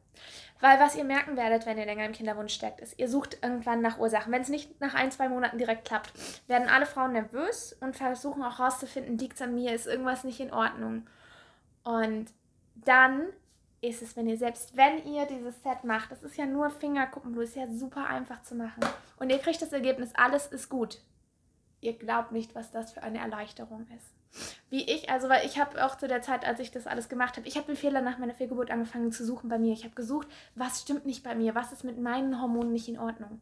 Weil 0.60 0.78
was 0.78 0.94
ihr 0.94 1.04
merken 1.04 1.37
werdet, 1.37 1.64
wenn 1.64 1.78
ihr 1.78 1.87
länger 1.87 2.04
im 2.04 2.12
Kinderwunsch 2.12 2.52
steckt, 2.52 2.81
ist, 2.81 2.98
ihr 2.98 3.08
sucht 3.08 3.38
irgendwann 3.42 3.81
nach 3.81 3.98
Ursachen. 3.98 4.32
Wenn 4.32 4.42
es 4.42 4.48
nicht 4.48 4.81
nach 4.81 4.94
ein, 4.94 5.10
zwei 5.10 5.28
Monaten 5.28 5.58
direkt 5.58 5.87
klappt, 5.87 6.12
werden 6.48 6.69
alle 6.69 6.87
Frauen 6.87 7.12
nervös 7.12 7.72
und 7.81 7.96
versuchen 7.96 8.42
auch 8.42 8.58
herauszufinden, 8.58 9.19
liegt 9.19 9.37
es 9.37 9.42
an 9.42 9.54
mir, 9.54 9.75
ist 9.75 9.87
irgendwas 9.87 10.25
nicht 10.25 10.40
in 10.40 10.52
Ordnung. 10.52 11.06
Und 11.82 12.31
dann 12.75 13.22
ist 13.81 14.02
es, 14.02 14.16
wenn 14.16 14.26
ihr 14.26 14.36
selbst, 14.36 14.76
wenn 14.76 15.06
ihr 15.06 15.24
dieses 15.26 15.62
Set 15.62 15.84
macht, 15.84 16.12
das 16.12 16.22
ist 16.22 16.36
ja 16.36 16.44
nur 16.44 16.69
Fingerkuppenblut, 16.69 17.44
ist 17.44 17.56
ja 17.56 17.67
super 17.70 18.06
einfach 18.06 18.43
zu 18.43 18.55
machen. 18.55 18.84
Und 19.19 19.31
ihr 19.31 19.38
kriegt 19.38 19.62
das 19.62 19.72
Ergebnis, 19.72 20.15
alles 20.15 20.46
ist 20.46 20.69
gut. 20.69 21.00
Ihr 21.81 21.94
glaubt 21.94 22.32
nicht, 22.32 22.55
was 22.55 22.70
das 22.70 22.93
für 22.93 23.03
eine 23.03 23.20
Erleichterung 23.20 23.86
ist. 23.96 24.19
Wie 24.69 24.89
ich, 24.89 25.10
also 25.10 25.29
weil 25.29 25.44
ich 25.44 25.58
habe 25.58 25.84
auch 25.84 25.96
zu 25.96 26.06
der 26.06 26.22
Zeit, 26.22 26.46
als 26.46 26.60
ich 26.60 26.70
das 26.70 26.87
alles 26.87 27.08
gemacht 27.08 27.37
habe, 27.37 27.49
ich 27.49 27.56
habe 27.56 27.67
den 27.67 27.77
Fehler 27.77 28.01
nach 28.01 28.19
meiner 28.19 28.34
Fehlgeburt 28.34 28.70
angefangen 28.70 29.10
zu 29.10 29.25
suchen 29.25 29.49
bei 29.49 29.58
mir. 29.58 29.72
Ich 29.72 29.84
habe 29.84 29.94
gesucht, 29.94 30.29
was 30.55 30.82
stimmt 30.82 31.06
nicht 31.06 31.25
bei 31.25 31.34
mir, 31.34 31.55
was 31.55 31.72
ist 31.72 31.84
mit 31.84 31.99
meinen 31.99 32.41
Hormonen 32.41 32.72
nicht 32.72 32.89
in 32.89 32.99
Ordnung. 32.99 33.41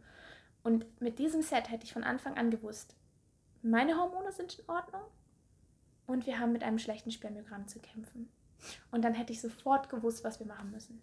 Und 0.62 0.86
mit 1.00 1.18
diesem 1.18 1.42
Set 1.42 1.70
hätte 1.70 1.84
ich 1.84 1.92
von 1.92 2.04
Anfang 2.04 2.36
an 2.36 2.50
gewusst, 2.50 2.94
meine 3.62 3.96
Hormone 3.96 4.32
sind 4.32 4.58
in 4.58 4.68
Ordnung 4.68 5.02
und 6.06 6.26
wir 6.26 6.38
haben 6.38 6.52
mit 6.52 6.62
einem 6.62 6.78
schlechten 6.78 7.10
Spermiogramm 7.10 7.68
zu 7.68 7.80
kämpfen. 7.80 8.30
Und 8.90 9.02
dann 9.02 9.14
hätte 9.14 9.32
ich 9.32 9.40
sofort 9.40 9.88
gewusst, 9.88 10.24
was 10.24 10.40
wir 10.40 10.46
machen 10.46 10.70
müssen. 10.70 11.00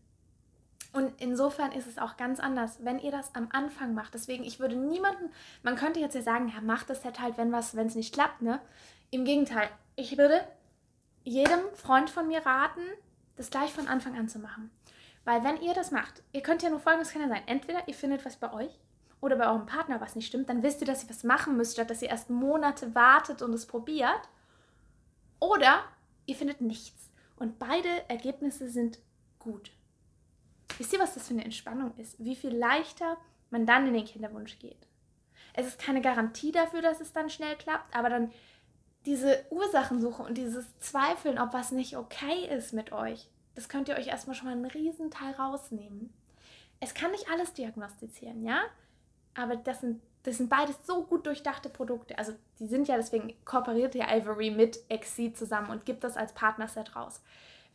Und 0.94 1.12
insofern 1.20 1.74
ist 1.74 1.88
es 1.88 1.98
auch 1.98 2.16
ganz 2.16 2.40
anders, 2.40 2.78
wenn 2.86 3.00
ihr 3.00 3.12
das 3.12 3.36
am 3.36 3.50
Anfang 3.52 3.94
macht. 3.94 4.14
Deswegen, 4.14 4.46
ich 4.46 4.62
würde 4.62 4.78
niemanden, 4.78 5.30
man 5.62 5.76
könnte 5.76 6.00
jetzt 6.00 6.16
ja 6.16 6.22
sagen, 6.22 6.48
ja, 6.48 6.62
macht 6.62 6.90
das 6.90 7.04
halt 7.04 7.38
wenn 7.38 7.52
was, 7.52 7.76
wenn 7.76 7.88
es 7.88 7.96
nicht 7.96 8.14
klappt, 8.14 8.42
ne? 8.42 8.62
Im 9.16 9.24
Gegenteil, 9.24 9.70
ich 9.96 10.18
würde 10.18 10.46
jedem 11.24 11.62
Freund 11.74 12.10
von 12.10 12.28
mir 12.28 12.46
raten, 12.46 12.82
das 13.38 13.50
gleich 13.50 13.72
von 13.72 13.88
Anfang 13.88 14.18
an 14.18 14.28
zu 14.28 14.40
machen. 14.40 14.72
Weil 15.24 15.42
wenn 15.46 15.62
ihr 15.62 15.74
das 15.74 15.92
macht, 15.92 16.22
ihr 16.34 16.42
könnt 16.42 16.62
ja 16.64 16.70
nur 16.70 16.82
folgendes 16.82 17.14
kann 17.14 17.22
ja 17.22 17.30
sein. 17.30 17.44
Entweder 17.46 17.88
ihr 17.88 17.94
findet 17.94 18.26
was 18.26 18.36
bei 18.36 18.52
euch 18.52 18.78
oder 19.22 19.38
bei 19.38 19.48
eurem 19.48 19.68
Partner, 19.68 20.02
was 20.02 20.18
nicht 20.18 20.28
stimmt, 20.28 20.50
dann 20.50 20.64
wisst 20.64 20.82
ihr, 20.82 20.88
dass 20.88 21.02
ihr 21.02 21.10
was 21.10 21.24
machen 21.24 21.56
müsst, 21.56 21.76
statt 21.76 21.90
dass 21.90 22.02
ihr 22.02 22.10
erst 22.10 22.30
Monate 22.30 22.94
wartet 22.94 23.42
und 23.42 23.54
es 23.54 23.66
probiert. 23.66 24.20
Oder 25.40 25.86
ihr 26.26 26.36
findet 26.36 26.60
nichts. 26.60 27.10
Und 27.38 27.58
beide 27.58 28.10
Ergebnisse 28.10 28.68
sind 28.68 29.00
gut. 29.40 29.72
Wisst 30.78 30.92
ihr, 30.92 31.00
was 31.00 31.14
das 31.14 31.30
für 31.30 31.36
eine 31.36 31.46
Entspannung 31.46 31.96
ist? 31.96 32.18
Wie 32.20 32.36
viel 32.36 32.54
leichter 32.54 33.16
man 33.50 33.66
dann 33.66 33.88
in 33.88 33.94
den 33.94 34.04
Kinderwunsch 34.04 34.60
geht. 34.60 34.90
Es 35.54 35.68
ist 35.68 35.80
keine 35.80 36.02
Garantie 36.02 36.52
dafür, 36.52 36.82
dass 36.82 37.00
es 37.00 37.14
dann 37.14 37.30
schnell 37.30 37.56
klappt, 37.56 37.96
aber 37.96 38.10
dann 38.10 38.34
diese 39.06 39.46
Ursachensuche 39.50 40.24
und 40.24 40.38
dieses 40.38 40.66
Zweifeln, 40.80 41.40
ob 41.40 41.54
was 41.54 41.72
nicht 41.72 41.98
okay 41.98 42.48
ist 42.56 42.74
mit 42.74 42.92
euch, 42.92 43.30
das 43.56 43.70
könnt 43.70 43.88
ihr 43.88 43.96
euch 43.96 44.08
erstmal 44.08 44.36
schon 44.36 44.48
mal 44.48 44.54
einen 44.54 44.66
Riesenteil 44.66 45.34
rausnehmen. 45.34 46.14
Es 46.80 46.94
kann 46.94 47.12
nicht 47.12 47.30
alles 47.30 47.54
diagnostizieren, 47.54 48.44
ja? 48.44 48.62
Aber 49.36 49.56
das 49.56 49.82
sind 49.82 50.02
das 50.26 50.38
sind 50.38 50.50
beides 50.50 50.76
so 50.86 51.04
gut 51.04 51.28
durchdachte 51.28 51.70
Produkte. 51.70 52.18
Also 52.18 52.34
die 52.60 52.66
sind 52.66 52.88
ja, 52.88 52.98
deswegen 52.98 53.34
kooperiert 53.46 53.94
ja 53.94 54.12
Ivory 54.12 54.50
mit 54.50 54.80
Exceed 54.90 55.38
zusammen 55.38 55.70
und 55.70 55.86
gibt 55.86 56.04
das 56.04 56.18
als 56.18 56.34
Partnerset 56.34 56.96
raus. 56.96 57.22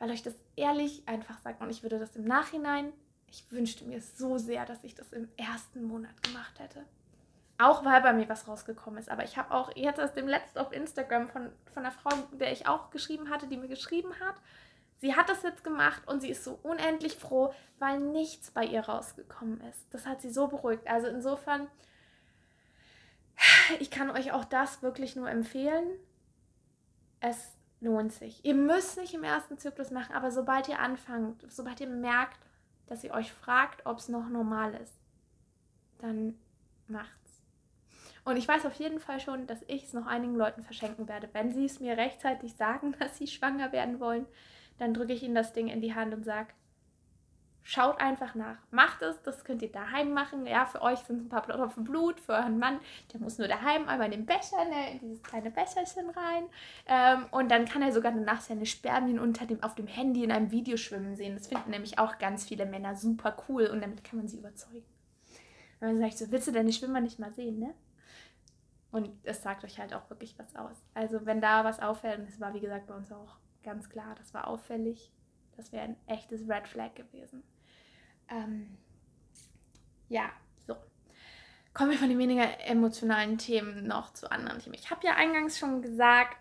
weil 0.01 0.11
euch 0.11 0.23
das 0.23 0.35
ehrlich 0.57 1.03
einfach 1.07 1.39
sagt. 1.43 1.61
Und 1.61 1.71
ich 1.71 1.83
würde 1.83 1.99
das 1.99 2.17
im 2.17 2.25
Nachhinein, 2.25 2.93
ich 3.29 3.45
wünschte 3.53 3.85
mir 3.85 4.01
so 4.01 4.39
sehr, 4.39 4.65
dass 4.65 4.83
ich 4.83 4.95
das 4.95 5.13
im 5.13 5.29
ersten 5.37 5.85
Monat 5.85 6.23
gemacht 6.23 6.59
hätte. 6.59 6.85
Auch 7.61 7.85
weil 7.85 8.01
bei 8.01 8.13
mir 8.15 8.29
was 8.29 8.49
rausgekommen 8.49 8.99
ist. 8.99 9.11
Aber 9.11 9.23
ich 9.23 9.37
habe 9.37 9.53
auch 9.53 9.75
jetzt 9.77 10.01
aus 10.01 10.15
dem 10.15 10.27
letzten 10.27 10.59
auf 10.59 10.73
Instagram 10.73 11.29
von, 11.29 11.53
von 11.75 11.85
einer 11.85 11.93
Frau, 11.93 12.11
der 12.33 12.53
ich 12.53 12.67
auch 12.67 12.91
geschrieben 12.91 13.29
hatte, 13.29 13.47
die 13.49 13.59
mir 13.59 13.69
geschrieben 13.69 14.19
hat. 14.19 14.37
Sie 14.99 15.15
hat 15.15 15.29
das 15.29 15.43
jetzt 15.43 15.63
gemacht 15.63 16.03
und 16.07 16.21
sie 16.21 16.31
ist 16.31 16.45
so 16.45 16.59
unendlich 16.63 17.17
froh, 17.17 17.53
weil 17.79 18.01
nichts 18.01 18.51
bei 18.51 18.65
ihr 18.65 18.81
rausgekommen 18.81 19.61
ist. 19.63 19.87
Das 19.91 20.07
hat 20.07 20.23
sie 20.23 20.31
so 20.31 20.49
beruhigt. 20.49 20.89
Also 20.89 21.09
insofern, 21.09 21.69
ich 23.79 23.91
kann 23.91 24.11
euch 24.11 24.33
auch 24.33 24.45
das 24.45 24.83
wirklich 24.83 25.15
nur 25.17 25.29
empfehlen. 25.29 25.87
Es 27.21 27.53
lohnt 27.81 28.13
sich. 28.13 28.45
Ihr 28.45 28.55
müsst 28.55 28.99
nicht 28.99 29.13
im 29.13 29.25
ersten 29.25 29.59
Zyklus 29.59 29.91
machen, 29.91 30.15
aber 30.15 30.31
sobald 30.31 30.69
ihr 30.69 30.79
anfangt, 30.79 31.45
sobald 31.51 31.81
ihr 31.81 31.89
merkt, 31.89 32.39
dass 32.87 33.05
ihr 33.05 33.13
euch 33.13 33.33
fragt, 33.33 33.85
ob 33.87 33.99
es 33.99 34.09
noch 34.09 34.29
normal 34.29 34.75
ist, 34.75 34.95
dann 35.99 36.39
macht's. 36.89 37.20
Und 38.25 38.37
ich 38.37 38.47
weiß 38.47 38.67
auf 38.67 38.75
jeden 38.75 39.01
Fall 39.01 39.21
schon, 39.21 39.47
dass 39.47 39.63
ich 39.67 39.85
es 39.85 39.93
noch 39.93 40.07
einigen 40.07 40.37
Leuten 40.37 40.63
verschenken 40.63 41.09
werde. 41.09 41.29
Wenn 41.33 41.53
sie 41.53 41.65
es 41.65 41.81
mir 41.81 41.97
rechtzeitig 41.97 42.55
sagen, 42.55 42.95
dass 43.01 43.19
sie 43.19 43.27
schwanger 43.27 43.73
werden 43.73 44.01
wollen, 44.01 44.27
dann 44.79 44.95
drücke 44.95 45.13
ich 45.13 45.23
ihnen 45.23 45.35
das 45.35 45.53
Ding 45.53 45.69
in 45.69 45.81
die 45.81 45.95
Hand 45.95 46.15
und 46.15 46.25
sage, 46.25 46.49
Schaut 47.63 48.01
einfach 48.01 48.35
nach. 48.35 48.57
Macht 48.71 49.03
es, 49.03 49.21
das 49.23 49.45
könnt 49.45 49.63
ihr 49.63 49.71
daheim 49.71 50.13
machen. 50.13 50.47
Ja, 50.47 50.65
für 50.65 50.81
euch 50.81 50.99
sind 51.01 51.19
es 51.19 51.23
ein 51.25 51.29
paar 51.29 51.43
Tropfen 51.43 51.85
Blut, 51.85 52.19
für 52.19 52.33
euren 52.33 52.59
Mann, 52.59 52.81
der 53.13 53.21
muss 53.21 53.39
nur 53.39 53.49
daheim 53.49 53.87
einmal 53.87 54.07
in 54.07 54.13
den 54.13 54.27
Becher, 54.27 54.65
ne, 54.65 54.93
in 54.93 54.99
dieses 54.99 55.23
kleine 55.23 55.51
Becherchen 55.51 56.11
rein. 56.11 56.45
Ähm, 56.87 57.27
und 57.31 57.51
dann 57.51 57.67
kann 57.67 57.83
er 57.83 57.93
sogar 57.93 58.13
danach 58.13 58.41
seine 58.41 58.67
Spermien 58.67 59.19
unter 59.19 59.47
dem, 59.47 59.63
auf 59.63 59.75
dem 59.75 59.87
Handy 59.87 60.25
in 60.25 60.33
einem 60.33 60.51
Video 60.51 60.77
schwimmen 60.77 61.17
sehen. 61.17 61.35
Das 61.35 61.49
finden 61.49 61.71
nämlich 61.71 61.99
auch 61.99 62.19
ganz 62.19 62.45
viele 62.45 62.65
Männer 62.65 62.97
super 62.97 63.37
cool 63.49 63.67
und 63.67 63.83
damit 63.83 64.05
kann 64.05 64.19
man 64.19 64.29
sie 64.29 64.39
überzeugen. 64.39 64.87
Dann 65.81 65.99
sage 65.99 66.09
ich 66.09 66.17
so, 66.17 66.31
willst 66.31 66.49
du 66.49 66.53
deine 66.53 66.73
Schwimmer 66.73 67.01
nicht 67.01 67.19
mal 67.19 67.33
sehen, 67.33 67.59
ne? 67.59 67.75
Und 68.93 69.11
es 69.23 69.43
sagt 69.43 69.65
euch 69.65 69.79
halt 69.79 69.95
auch 69.95 70.09
wirklich 70.11 70.39
was 70.39 70.57
aus. 70.57 70.85
Also 70.95 71.25
wenn 71.25 71.41
da 71.41 71.65
was 71.65 71.81
auffällt, 71.81 72.19
und 72.19 72.29
das 72.29 72.41
war 72.41 72.55
wie 72.55 72.61
gesagt 72.61 72.87
bei 72.87 72.95
uns 72.95 73.13
auch 73.13 73.37
ganz 73.63 73.89
klar, 73.89 74.15
das 74.17 74.35
war 74.35 74.49
auffällig, 74.49 75.13
das 75.57 75.73
wäre 75.73 75.85
ein 75.85 75.97
echtes 76.07 76.49
Red 76.49 76.67
Flag 76.67 76.95
gewesen. 76.95 77.43
Ähm, 78.29 78.77
ja, 80.09 80.31
so. 80.67 80.77
Kommen 81.73 81.93
wir 81.93 81.99
von 81.99 82.09
den 82.09 82.19
weniger 82.19 82.67
emotionalen 82.67 83.39
Themen 83.39 83.87
noch 83.87 84.13
zu 84.13 84.31
anderen 84.31 84.59
Themen. 84.59 84.75
Ich 84.75 84.91
habe 84.91 85.07
ja 85.07 85.15
eingangs 85.15 85.59
schon 85.59 85.83
gesagt, 85.83 86.37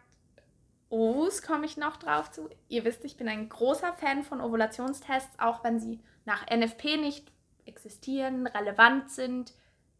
Ovus 0.89 1.43
komme 1.43 1.67
ich 1.67 1.77
noch 1.77 1.97
drauf 1.97 2.31
zu. 2.31 2.49
Ihr 2.67 2.83
wisst, 2.83 3.05
ich 3.05 3.15
bin 3.15 3.27
ein 3.27 3.47
großer 3.47 3.93
Fan 3.93 4.23
von 4.23 4.41
Ovulationstests, 4.41 5.37
auch 5.37 5.63
wenn 5.63 5.79
sie 5.79 5.99
nach 6.25 6.47
NFP 6.49 6.97
nicht 6.97 7.31
existieren, 7.65 8.47
relevant 8.47 9.11
sind. 9.11 9.53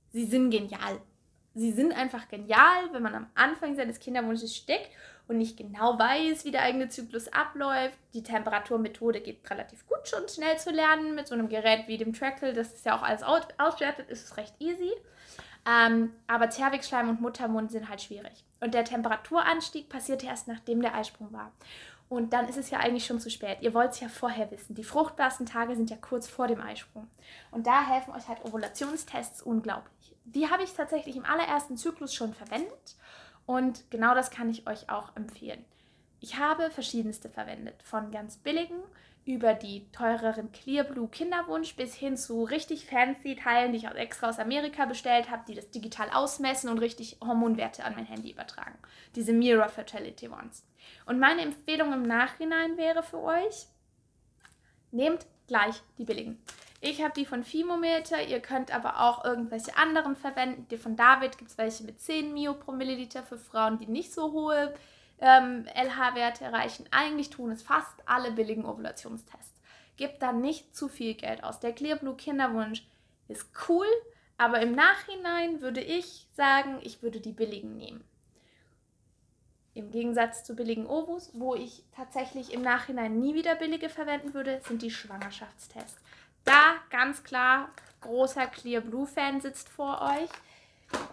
Sie 0.09 0.25
sind 0.25 0.49
genial. 0.49 0.99
Sie 1.59 1.73
sind 1.73 1.91
einfach 1.91 2.29
genial, 2.29 2.93
wenn 2.93 3.03
man 3.03 3.15
am 3.15 3.27
Anfang 3.35 3.75
seines 3.75 3.99
Kinderwunsches 3.99 4.55
steckt 4.55 4.89
und 5.27 5.37
nicht 5.37 5.57
genau 5.57 5.99
weiß, 5.99 6.45
wie 6.45 6.51
der 6.51 6.61
eigene 6.61 6.87
Zyklus 6.87 7.27
abläuft. 7.33 7.97
Die 8.13 8.23
Temperaturmethode 8.23 9.19
geht 9.19 9.49
relativ 9.49 9.85
gut 9.85 10.07
schon 10.07 10.25
schnell 10.29 10.57
zu 10.57 10.71
lernen 10.71 11.15
mit 11.15 11.27
so 11.27 11.33
einem 11.33 11.49
Gerät 11.49 11.87
wie 11.87 11.97
dem 11.97 12.13
Trackle. 12.13 12.53
Das 12.53 12.73
ist 12.73 12.85
ja 12.85 12.97
auch 12.97 13.03
alles 13.03 13.23
auswertet, 13.23 14.09
ist 14.09 14.23
es 14.23 14.37
recht 14.37 14.55
easy. 14.59 14.93
Ähm, 15.69 16.13
aber 16.27 16.49
Zervixschleim 16.49 17.09
und 17.09 17.19
Muttermund 17.19 17.71
sind 17.71 17.89
halt 17.89 18.01
schwierig. 18.01 18.45
Und 18.61 18.73
der 18.73 18.85
Temperaturanstieg 18.85 19.89
passiert 19.89 20.23
erst 20.23 20.47
nachdem 20.47 20.81
der 20.81 20.95
Eisprung 20.95 21.33
war. 21.33 21.51
Und 22.07 22.31
dann 22.31 22.47
ist 22.47 22.57
es 22.57 22.69
ja 22.69 22.79
eigentlich 22.79 23.05
schon 23.05 23.19
zu 23.19 23.29
spät. 23.29 23.57
Ihr 23.59 23.73
wollt 23.73 23.91
es 23.91 23.99
ja 23.99 24.07
vorher 24.07 24.49
wissen. 24.49 24.75
Die 24.75 24.85
fruchtbarsten 24.85 25.45
Tage 25.45 25.75
sind 25.75 25.89
ja 25.89 25.97
kurz 25.97 26.29
vor 26.29 26.47
dem 26.47 26.61
Eisprung. 26.61 27.07
Und 27.51 27.67
da 27.67 27.85
helfen 27.85 28.13
euch 28.13 28.29
halt 28.29 28.45
Ovulationstests 28.45 29.41
unglaublich. 29.41 30.15
Die 30.35 30.49
habe 30.49 30.63
ich 30.63 30.73
tatsächlich 30.73 31.15
im 31.15 31.25
allerersten 31.25 31.77
Zyklus 31.77 32.13
schon 32.13 32.33
verwendet. 32.33 32.95
Und 33.45 33.89
genau 33.89 34.13
das 34.13 34.29
kann 34.29 34.49
ich 34.49 34.67
euch 34.67 34.89
auch 34.89 35.15
empfehlen. 35.15 35.63
Ich 36.19 36.37
habe 36.37 36.69
verschiedenste 36.69 37.29
verwendet, 37.29 37.81
von 37.83 38.11
ganz 38.11 38.37
billigen 38.37 38.81
über 39.25 39.53
die 39.53 39.85
teureren 39.91 40.51
Clear 40.51 40.83
Blue 40.83 41.07
Kinderwunsch 41.07 41.75
bis 41.75 41.93
hin 41.93 42.17
zu 42.17 42.43
richtig 42.43 42.85
fancy 42.85 43.35
Teilen, 43.35 43.71
die 43.71 43.79
ich 43.79 43.85
extra 43.85 44.29
aus 44.29 44.39
Amerika 44.39 44.85
bestellt 44.85 45.29
habe, 45.29 45.43
die 45.47 45.55
das 45.55 45.69
digital 45.69 46.09
ausmessen 46.11 46.69
und 46.69 46.79
richtig 46.79 47.17
Hormonwerte 47.21 47.83
an 47.83 47.95
mein 47.95 48.05
Handy 48.05 48.31
übertragen. 48.31 48.77
Diese 49.15 49.33
Mirror 49.33 49.69
Fertility 49.69 50.29
Ones. 50.29 50.65
Und 51.05 51.19
meine 51.19 51.41
Empfehlung 51.41 51.93
im 51.93 52.03
Nachhinein 52.03 52.77
wäre 52.77 53.03
für 53.03 53.21
euch, 53.21 53.67
nehmt 54.91 55.25
gleich 55.47 55.81
die 55.97 56.05
billigen. 56.05 56.41
Ich 56.81 57.01
habe 57.01 57.13
die 57.13 57.25
von 57.25 57.43
Fimometer, 57.43 58.23
ihr 58.23 58.39
könnt 58.39 58.73
aber 58.73 59.01
auch 59.01 59.25
irgendwelche 59.25 59.75
anderen 59.75 60.15
verwenden. 60.15 60.65
Die 60.69 60.77
von 60.77 60.95
David 60.95 61.37
gibt 61.37 61.51
es 61.51 61.57
welche 61.57 61.83
mit 61.83 61.99
10 61.99 62.33
Mio 62.33 62.53
pro 62.53 62.71
Milliliter 62.71 63.23
für 63.23 63.37
Frauen, 63.37 63.77
die 63.77 63.87
nicht 63.87 64.13
so 64.13 64.31
hohe 64.31 64.73
ähm, 65.19 65.65
LH-Werte 65.75 66.45
erreichen. 66.45 66.85
Eigentlich 66.91 67.29
tun 67.29 67.51
es 67.51 67.61
fast 67.61 67.93
alle 68.05 68.31
billigen 68.31 68.65
Ovulationstests. 68.65 69.59
Gebt 69.97 70.21
da 70.21 70.31
nicht 70.31 70.73
zu 70.73 70.87
viel 70.87 71.15
Geld 71.15 71.43
aus. 71.43 71.59
Der 71.59 71.73
Clear 71.73 71.97
Blue 71.97 72.15
Kinderwunsch 72.15 72.87
ist 73.27 73.49
cool, 73.67 73.87
aber 74.37 74.61
im 74.61 74.73
Nachhinein 74.73 75.59
würde 75.61 75.81
ich 75.81 76.27
sagen, 76.31 76.79
ich 76.81 77.03
würde 77.03 77.19
die 77.19 77.33
billigen 77.33 77.75
nehmen. 77.75 78.05
Im 79.73 79.91
Gegensatz 79.91 80.45
zu 80.45 80.55
billigen 80.55 80.87
Ovus, 80.87 81.31
wo 81.33 81.55
ich 81.55 81.83
tatsächlich 81.93 82.53
im 82.53 82.61
Nachhinein 82.61 83.19
nie 83.19 83.35
wieder 83.35 83.55
billige 83.55 83.89
verwenden 83.89 84.33
würde, 84.33 84.61
sind 84.65 84.81
die 84.81 84.91
Schwangerschaftstests. 84.91 86.01
Da 86.49 86.77
ganz 86.89 87.23
klar, 87.23 87.69
großer 88.01 88.47
Clear 88.47 88.81
Blue 88.81 89.05
Fan 89.05 89.39
sitzt 89.39 89.69
vor 89.69 90.01
euch. 90.01 90.29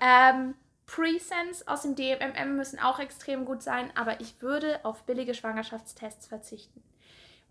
Ähm, 0.01 0.55
Presense 0.87 1.63
aus 1.69 1.83
dem 1.83 1.95
DMM 1.95 2.57
müssen 2.57 2.79
auch 2.79 2.99
extrem 2.99 3.45
gut 3.45 3.63
sein, 3.63 3.91
aber 3.95 4.19
ich 4.23 4.41
würde 4.41 4.83
auf 4.83 5.03
billige 5.03 5.35
Schwangerschaftstests 5.35 6.27
verzichten, 6.27 6.83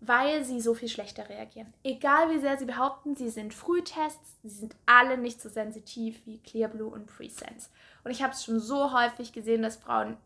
weil 0.00 0.42
sie 0.44 0.60
so 0.60 0.74
viel 0.74 0.88
schlechter 0.88 1.28
reagieren. 1.28 1.72
Egal 1.84 2.32
wie 2.32 2.40
sehr 2.40 2.58
sie 2.58 2.64
behaupten, 2.64 3.14
sie 3.14 3.30
sind 3.30 3.54
Frühtests, 3.54 4.36
sie 4.42 4.48
sind 4.48 4.74
alle 4.86 5.16
nicht 5.16 5.40
so 5.40 5.48
sensitiv 5.48 6.26
wie 6.26 6.42
Clear 6.42 6.68
Blue 6.68 6.90
und 6.90 7.06
Presense. 7.06 7.70
Und 8.02 8.10
ich 8.10 8.20
habe 8.20 8.32
es 8.32 8.42
schon 8.42 8.58
so 8.58 8.92
häufig 8.98 9.32
gesehen, 9.32 9.62
dass 9.62 9.76
Frauen 9.76 10.16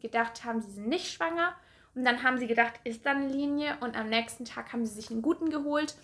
gedacht 0.00 0.42
haben, 0.42 0.60
sie 0.62 0.72
sind 0.72 0.88
nicht 0.88 1.12
schwanger 1.12 1.54
und 1.94 2.04
dann 2.04 2.24
haben 2.24 2.38
sie 2.38 2.48
gedacht, 2.48 2.74
ist 2.82 3.06
da 3.06 3.12
eine 3.12 3.28
Linie 3.28 3.76
und 3.80 3.96
am 3.96 4.08
nächsten 4.08 4.44
Tag 4.44 4.72
haben 4.72 4.84
sie 4.84 4.94
sich 4.94 5.12
einen 5.12 5.22
guten 5.22 5.50
geholt 5.50 5.94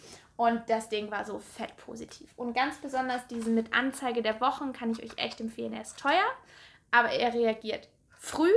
und 0.40 0.70
das 0.70 0.88
Ding 0.88 1.10
war 1.10 1.26
so 1.26 1.38
fett 1.38 1.76
positiv. 1.76 2.32
Und 2.34 2.54
ganz 2.54 2.78
besonders 2.78 3.26
diesen 3.26 3.54
mit 3.54 3.74
Anzeige 3.74 4.22
der 4.22 4.40
Wochen 4.40 4.72
kann 4.72 4.90
ich 4.90 5.02
euch 5.02 5.18
echt 5.18 5.38
empfehlen. 5.38 5.74
Er 5.74 5.82
ist 5.82 5.98
teuer, 5.98 6.24
aber 6.90 7.10
er 7.10 7.34
reagiert 7.34 7.90
früh 8.16 8.50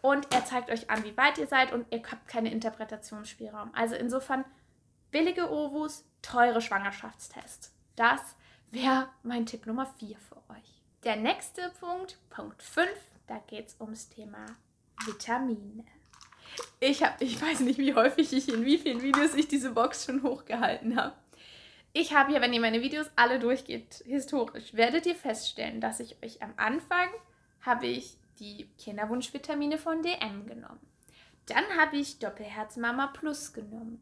und 0.00 0.32
er 0.32 0.44
zeigt 0.44 0.70
euch 0.70 0.88
an, 0.90 1.02
wie 1.02 1.16
weit 1.16 1.36
ihr 1.38 1.48
seid 1.48 1.72
und 1.72 1.92
ihr 1.92 2.04
habt 2.08 2.28
keine 2.28 2.52
Interpretationsspielraum. 2.52 3.74
Also 3.74 3.96
insofern 3.96 4.44
billige 5.10 5.50
Ovus, 5.50 6.04
teure 6.22 6.60
Schwangerschaftstests. 6.60 7.74
Das 7.96 8.36
wäre 8.70 9.08
mein 9.24 9.44
Tipp 9.44 9.66
Nummer 9.66 9.86
4 9.86 10.16
für 10.18 10.36
euch. 10.52 10.84
Der 11.02 11.16
nächste 11.16 11.72
Punkt, 11.80 12.16
Punkt 12.30 12.62
5, 12.62 12.88
da 13.26 13.38
geht 13.48 13.66
es 13.66 13.80
ums 13.80 14.08
Thema 14.08 14.46
Vitamine. 15.04 15.84
Ich 16.80 17.02
habe, 17.02 17.24
ich 17.24 17.40
weiß 17.40 17.60
nicht, 17.60 17.78
wie 17.78 17.94
häufig 17.94 18.32
ich 18.32 18.52
in 18.52 18.64
wie 18.64 18.78
vielen 18.78 19.02
Videos 19.02 19.34
ich 19.34 19.48
diese 19.48 19.72
Box 19.72 20.04
schon 20.04 20.22
hochgehalten 20.22 20.96
habe. 20.96 21.14
Ich 21.92 22.14
habe 22.14 22.30
hier, 22.30 22.40
wenn 22.40 22.52
ihr 22.52 22.60
meine 22.60 22.82
Videos 22.82 23.10
alle 23.16 23.38
durchgeht, 23.38 24.04
historisch, 24.06 24.74
werdet 24.74 25.06
ihr 25.06 25.14
feststellen, 25.14 25.80
dass 25.80 26.00
ich 26.00 26.16
euch 26.22 26.42
am 26.42 26.52
Anfang 26.56 27.08
habe 27.62 27.86
ich 27.86 28.16
die 28.38 28.68
Kinderwunschvitamine 28.78 29.78
von 29.78 30.02
DM 30.02 30.46
genommen. 30.46 30.80
Dann 31.46 31.64
habe 31.76 31.96
ich 31.96 32.18
Doppelherz 32.18 32.76
Mama 32.76 33.08
Plus 33.08 33.52
genommen. 33.52 34.00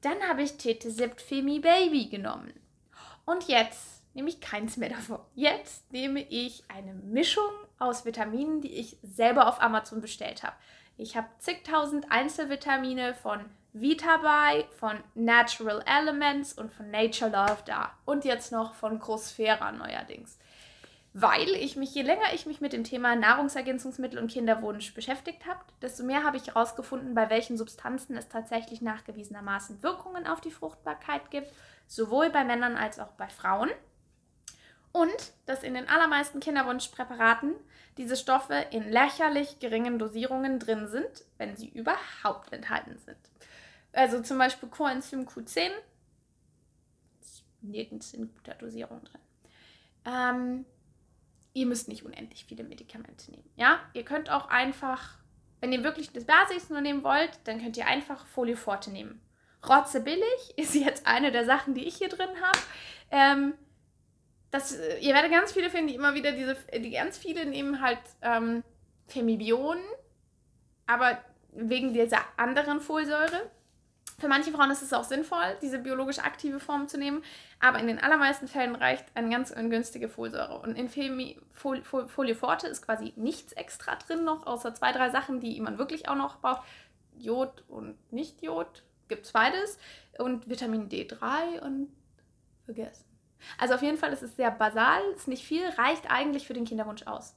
Dann 0.00 0.20
habe 0.28 0.42
ich 0.42 0.56
Tete 0.56 0.90
Sept 0.90 1.22
Femi 1.22 1.60
Baby 1.60 2.08
genommen. 2.08 2.52
Und 3.24 3.48
jetzt 3.48 4.02
nehme 4.14 4.28
ich 4.28 4.40
keins 4.40 4.76
mehr 4.76 4.88
davon. 4.90 5.20
Jetzt 5.34 5.90
nehme 5.92 6.20
ich 6.28 6.64
eine 6.68 6.94
Mischung 6.94 7.50
aus 7.78 8.04
Vitaminen, 8.04 8.60
die 8.60 8.72
ich 8.72 8.96
selber 9.02 9.48
auf 9.48 9.62
Amazon 9.62 10.00
bestellt 10.00 10.42
habe. 10.42 10.56
Ich 11.00 11.16
habe 11.16 11.28
zigtausend 11.38 12.12
Einzelvitamine 12.12 13.14
von 13.14 13.40
Vitabuy, 13.72 14.66
von 14.78 14.98
Natural 15.14 15.82
Elements 15.86 16.52
und 16.52 16.70
von 16.70 16.90
Nature 16.90 17.30
Love 17.30 17.62
da. 17.64 17.92
Und 18.04 18.26
jetzt 18.26 18.52
noch 18.52 18.74
von 18.74 18.98
Großfera 18.98 19.72
neuerdings. 19.72 20.38
Weil 21.14 21.48
ich 21.48 21.76
mich, 21.76 21.94
je 21.94 22.02
länger 22.02 22.34
ich 22.34 22.44
mich 22.44 22.60
mit 22.60 22.74
dem 22.74 22.84
Thema 22.84 23.16
Nahrungsergänzungsmittel 23.16 24.18
und 24.18 24.30
Kinderwunsch 24.30 24.92
beschäftigt 24.92 25.46
habe, 25.46 25.60
desto 25.80 26.04
mehr 26.04 26.22
habe 26.22 26.36
ich 26.36 26.48
herausgefunden, 26.48 27.14
bei 27.14 27.30
welchen 27.30 27.56
Substanzen 27.56 28.14
es 28.14 28.28
tatsächlich 28.28 28.82
nachgewiesenermaßen 28.82 29.82
Wirkungen 29.82 30.26
auf 30.26 30.42
die 30.42 30.50
Fruchtbarkeit 30.50 31.30
gibt, 31.30 31.50
sowohl 31.86 32.28
bei 32.28 32.44
Männern 32.44 32.76
als 32.76 32.98
auch 32.98 33.12
bei 33.12 33.28
Frauen. 33.30 33.70
Und 34.92 35.32
dass 35.46 35.62
in 35.62 35.74
den 35.74 35.88
allermeisten 35.88 36.40
Kinderwunschpräparaten 36.40 37.54
diese 37.96 38.16
Stoffe 38.16 38.54
in 38.70 38.90
lächerlich 38.90 39.58
geringen 39.58 39.98
Dosierungen 39.98 40.58
drin 40.58 40.88
sind, 40.88 41.24
wenn 41.38 41.56
sie 41.56 41.68
überhaupt 41.68 42.52
enthalten 42.52 42.98
sind. 42.98 43.18
Also 43.92 44.20
zum 44.22 44.38
Beispiel 44.38 44.68
Coenzym 44.68 45.26
Q10. 45.26 45.70
Ist 47.20 47.44
nirgends 47.60 48.14
in 48.14 48.32
guter 48.34 48.54
Dosierung 48.54 49.02
drin. 49.04 49.20
Ähm, 50.04 50.66
ihr 51.52 51.66
müsst 51.66 51.88
nicht 51.88 52.04
unendlich 52.04 52.44
viele 52.44 52.64
Medikamente 52.64 53.30
nehmen. 53.30 53.50
Ja, 53.56 53.80
ihr 53.92 54.04
könnt 54.04 54.30
auch 54.30 54.48
einfach, 54.48 55.18
wenn 55.60 55.72
ihr 55.72 55.84
wirklich 55.84 56.12
das 56.12 56.24
Basis 56.24 56.70
nur 56.70 56.80
nehmen 56.80 57.02
wollt, 57.02 57.38
dann 57.44 57.60
könnt 57.60 57.76
ihr 57.76 57.86
einfach 57.86 58.26
Folioforte 58.26 58.90
nehmen. 58.90 59.20
Rotze 59.68 60.00
billig 60.00 60.54
ist 60.56 60.74
jetzt 60.74 61.06
eine 61.06 61.32
der 61.32 61.44
Sachen, 61.44 61.74
die 61.74 61.86
ich 61.86 61.96
hier 61.96 62.08
drin 62.08 62.30
habe. 62.40 62.58
Ähm, 63.10 63.54
das, 64.50 64.76
äh, 64.76 64.98
ihr 64.98 65.14
werdet 65.14 65.30
ganz 65.30 65.52
viele 65.52 65.70
finden, 65.70 65.88
die 65.88 65.94
immer 65.94 66.14
wieder 66.14 66.32
diese, 66.32 66.56
die 66.74 66.90
ganz 66.90 67.18
viele 67.18 67.46
nehmen 67.46 67.80
halt 67.80 68.00
ähm, 68.22 68.62
Femibionen, 69.06 69.84
aber 70.86 71.18
wegen 71.52 71.92
dieser 71.92 72.20
anderen 72.36 72.80
Folsäure. 72.80 73.50
Für 74.18 74.28
manche 74.28 74.52
Frauen 74.52 74.70
ist 74.70 74.82
es 74.82 74.92
auch 74.92 75.04
sinnvoll, 75.04 75.56
diese 75.62 75.78
biologisch 75.78 76.18
aktive 76.18 76.60
Form 76.60 76.88
zu 76.88 76.98
nehmen, 76.98 77.24
aber 77.58 77.78
in 77.78 77.86
den 77.86 77.98
allermeisten 77.98 78.48
Fällen 78.48 78.74
reicht 78.74 79.06
eine 79.14 79.30
ganz 79.30 79.50
ungünstige 79.50 80.10
Folsäure. 80.10 80.58
Und 80.58 80.76
in 80.76 80.90
Femi 80.90 81.38
Fol 81.52 81.82
Fol 81.82 82.06
Folioforte 82.06 82.66
ist 82.66 82.82
quasi 82.82 83.14
nichts 83.16 83.52
extra 83.54 83.96
drin 83.96 84.24
noch, 84.24 84.46
außer 84.46 84.74
zwei, 84.74 84.92
drei 84.92 85.08
Sachen, 85.08 85.40
die 85.40 85.58
man 85.60 85.78
wirklich 85.78 86.08
auch 86.08 86.16
noch 86.16 86.40
braucht. 86.40 86.62
Jod 87.16 87.64
und 87.68 87.96
Nicht-Jod, 88.12 88.82
gibt 89.08 89.26
es 89.26 89.32
beides. 89.32 89.78
Und 90.18 90.48
Vitamin 90.48 90.88
D3 90.88 91.60
und 91.62 91.88
vergessen. 92.64 93.09
Also 93.58 93.74
auf 93.74 93.82
jeden 93.82 93.98
Fall 93.98 94.12
ist 94.12 94.22
es 94.22 94.36
sehr 94.36 94.50
basal, 94.50 95.00
ist 95.14 95.28
nicht 95.28 95.44
viel, 95.44 95.66
reicht 95.70 96.10
eigentlich 96.10 96.46
für 96.46 96.54
den 96.54 96.64
Kinderwunsch 96.64 97.06
aus. 97.06 97.34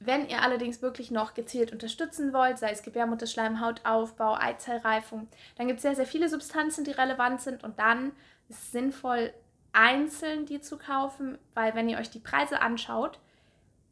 Wenn 0.00 0.28
ihr 0.28 0.42
allerdings 0.42 0.82
wirklich 0.82 1.10
noch 1.10 1.34
gezielt 1.34 1.72
unterstützen 1.72 2.32
wollt, 2.32 2.58
sei 2.58 2.70
es 2.70 2.82
Gebärmutterschleimhautaufbau, 2.82 4.34
Eizellreifung, 4.34 5.28
dann 5.56 5.66
gibt 5.68 5.78
es 5.78 5.82
sehr, 5.82 5.94
sehr 5.94 6.06
viele 6.06 6.28
Substanzen, 6.28 6.84
die 6.84 6.90
relevant 6.90 7.40
sind 7.40 7.64
und 7.64 7.78
dann 7.78 8.12
ist 8.48 8.60
es 8.60 8.72
sinnvoll, 8.72 9.32
einzeln 9.72 10.46
die 10.46 10.60
zu 10.60 10.78
kaufen, 10.78 11.38
weil 11.54 11.74
wenn 11.74 11.88
ihr 11.88 11.98
euch 11.98 12.10
die 12.10 12.20
Preise 12.20 12.60
anschaut, 12.60 13.18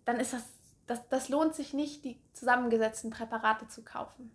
dann 0.05 0.21
ist 0.21 0.33
das, 0.33 0.45
das, 0.87 1.09
das 1.09 1.29
lohnt 1.29 1.55
sich 1.55 1.73
nicht, 1.73 2.05
die 2.05 2.19
zusammengesetzten 2.33 3.11
Präparate 3.11 3.69
zu 3.69 3.83
kaufen. 3.83 4.31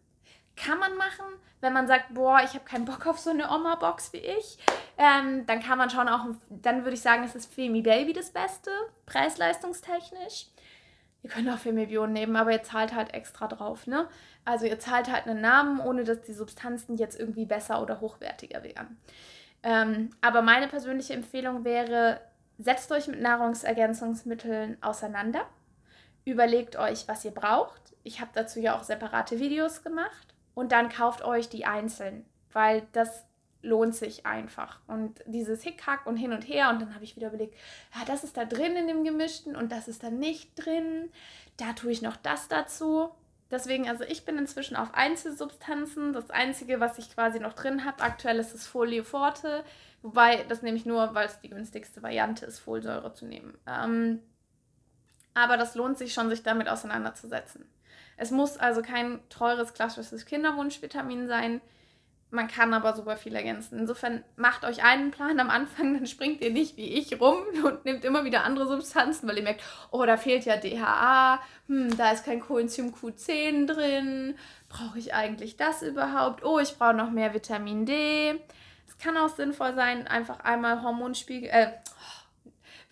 Kann 0.57 0.79
man 0.79 0.97
machen, 0.97 1.25
wenn 1.61 1.71
man 1.71 1.87
sagt, 1.87 2.13
boah, 2.13 2.41
ich 2.43 2.53
habe 2.53 2.65
keinen 2.65 2.85
Bock 2.85 3.05
auf 3.05 3.19
so 3.19 3.29
eine 3.29 3.49
Oma-Box 3.49 4.11
wie 4.13 4.17
ich. 4.17 4.57
Ähm, 4.97 5.45
dann 5.45 5.61
kann 5.61 5.77
man 5.77 5.89
schon 5.89 6.09
auch, 6.09 6.25
dann 6.49 6.83
würde 6.83 6.95
ich 6.95 7.01
sagen, 7.01 7.23
es 7.23 7.35
ist 7.35 7.53
Femi 7.53 7.81
Baby 7.81 8.13
das 8.13 8.31
Beste, 8.31 8.71
preis-leistungstechnisch. 9.05 10.47
Ihr 11.23 11.29
könnt 11.29 11.49
auch 11.49 11.57
Femibion 11.57 12.11
nehmen, 12.11 12.35
aber 12.35 12.51
ihr 12.51 12.63
zahlt 12.63 12.95
halt 12.95 13.13
extra 13.13 13.47
drauf, 13.47 13.85
ne? 13.85 14.07
Also 14.45 14.65
ihr 14.65 14.79
zahlt 14.79 15.11
halt 15.11 15.27
einen 15.27 15.41
Namen, 15.41 15.79
ohne 15.79 16.03
dass 16.03 16.21
die 16.21 16.33
Substanzen 16.33 16.95
jetzt 16.95 17.19
irgendwie 17.19 17.45
besser 17.45 17.81
oder 17.81 18.01
hochwertiger 18.01 18.63
wären. 18.63 18.97
Ähm, 19.63 20.11
aber 20.21 20.41
meine 20.41 20.67
persönliche 20.67 21.13
Empfehlung 21.13 21.65
wäre, 21.65 22.21
setzt 22.57 22.91
euch 22.91 23.07
mit 23.07 23.21
Nahrungsergänzungsmitteln 23.21 24.81
auseinander. 24.81 25.41
Überlegt 26.23 26.77
euch, 26.77 27.07
was 27.07 27.25
ihr 27.25 27.31
braucht. 27.31 27.81
Ich 28.03 28.21
habe 28.21 28.31
dazu 28.33 28.59
ja 28.59 28.77
auch 28.77 28.83
separate 28.83 29.39
Videos 29.39 29.83
gemacht 29.83 30.26
und 30.57 30.71
dann 30.71 30.89
kauft 30.89 31.23
euch 31.23 31.49
die 31.49 31.67
einzeln, 31.67 32.25
weil 32.51 32.87
das 32.91 33.25
lohnt 33.61 33.93
sich 33.93 34.25
einfach. 34.25 34.79
Und 34.87 35.21
dieses 35.27 35.61
Hickhack 35.61 36.07
und 36.07 36.17
hin 36.17 36.33
und 36.33 36.41
her 36.41 36.71
und 36.71 36.81
dann 36.81 36.95
habe 36.95 37.03
ich 37.03 37.15
wieder 37.15 37.27
überlegt, 37.27 37.53
ja, 37.93 38.05
das 38.05 38.23
ist 38.23 38.37
da 38.37 38.43
drin 38.43 38.75
in 38.75 38.87
dem 38.87 39.03
Gemischten 39.03 39.55
und 39.55 39.71
das 39.71 39.87
ist 39.87 40.01
da 40.01 40.09
nicht 40.09 40.55
drin. 40.55 41.11
Da 41.57 41.73
tue 41.73 41.91
ich 41.91 42.01
noch 42.01 42.15
das 42.15 42.47
dazu. 42.47 43.11
Deswegen, 43.51 43.87
also 43.87 44.03
ich 44.03 44.25
bin 44.25 44.39
inzwischen 44.39 44.75
auf 44.75 44.95
Einzelsubstanzen. 44.95 46.11
Das 46.11 46.31
Einzige, 46.31 46.79
was 46.79 46.97
ich 46.97 47.13
quasi 47.13 47.39
noch 47.39 47.53
drin 47.53 47.85
habe, 47.85 48.01
aktuell 48.01 48.39
ist 48.39 48.55
das 48.55 48.65
Folio 48.65 49.03
Forte. 49.03 49.63
Wobei, 50.01 50.43
das 50.49 50.63
nehme 50.63 50.77
ich 50.77 50.87
nur, 50.87 51.13
weil 51.13 51.27
es 51.27 51.39
die 51.39 51.49
günstigste 51.49 52.01
Variante 52.01 52.47
ist, 52.47 52.57
Folsäure 52.57 53.13
zu 53.13 53.27
nehmen. 53.27 53.55
Ähm, 53.67 54.23
aber 55.35 55.55
das 55.55 55.75
lohnt 55.75 55.99
sich 55.99 56.15
schon, 56.15 56.29
sich 56.29 56.41
damit 56.41 56.67
auseinanderzusetzen. 56.67 57.69
Es 58.17 58.31
muss 58.31 58.57
also 58.57 58.81
kein 58.81 59.19
teures 59.29 59.73
klassisches 59.73 60.25
Kinderwunschvitamin 60.25 61.27
sein. 61.27 61.61
Man 62.29 62.49
kann 62.49 62.73
aber 62.73 62.93
super 62.93 63.15
viel 63.15 63.35
ergänzen. 63.35 63.79
Insofern 63.79 64.21
macht 64.35 64.65
euch 64.65 64.83
einen 64.83 65.11
Plan 65.11 65.39
am 65.39 65.49
Anfang, 65.49 65.93
dann 65.93 66.07
springt 66.07 66.41
ihr 66.41 66.51
nicht 66.51 66.75
wie 66.75 66.93
ich 66.93 67.21
rum 67.21 67.37
und 67.63 67.85
nehmt 67.85 68.03
immer 68.03 68.25
wieder 68.25 68.43
andere 68.43 68.67
Substanzen, 68.67 69.29
weil 69.29 69.37
ihr 69.37 69.43
merkt, 69.43 69.63
oh, 69.91 70.03
da 70.05 70.17
fehlt 70.17 70.43
ja 70.43 70.57
DHA, 70.57 71.39
hm, 71.67 71.95
da 71.95 72.11
ist 72.11 72.25
kein 72.25 72.41
Coenzym 72.41 72.93
Q10 72.93 73.67
drin, 73.67 74.35
brauche 74.67 74.99
ich 74.99 75.13
eigentlich 75.13 75.55
das 75.55 75.81
überhaupt? 75.81 76.43
Oh, 76.43 76.59
ich 76.59 76.77
brauche 76.77 76.95
noch 76.95 77.11
mehr 77.11 77.33
Vitamin 77.33 77.85
D. 77.85 78.41
Es 78.87 78.97
kann 78.97 79.15
auch 79.15 79.29
sinnvoll 79.29 79.75
sein, 79.75 80.05
einfach 80.07 80.41
einmal 80.41 80.83
Hormonspiegel, 80.83 81.49
äh, 81.49 81.71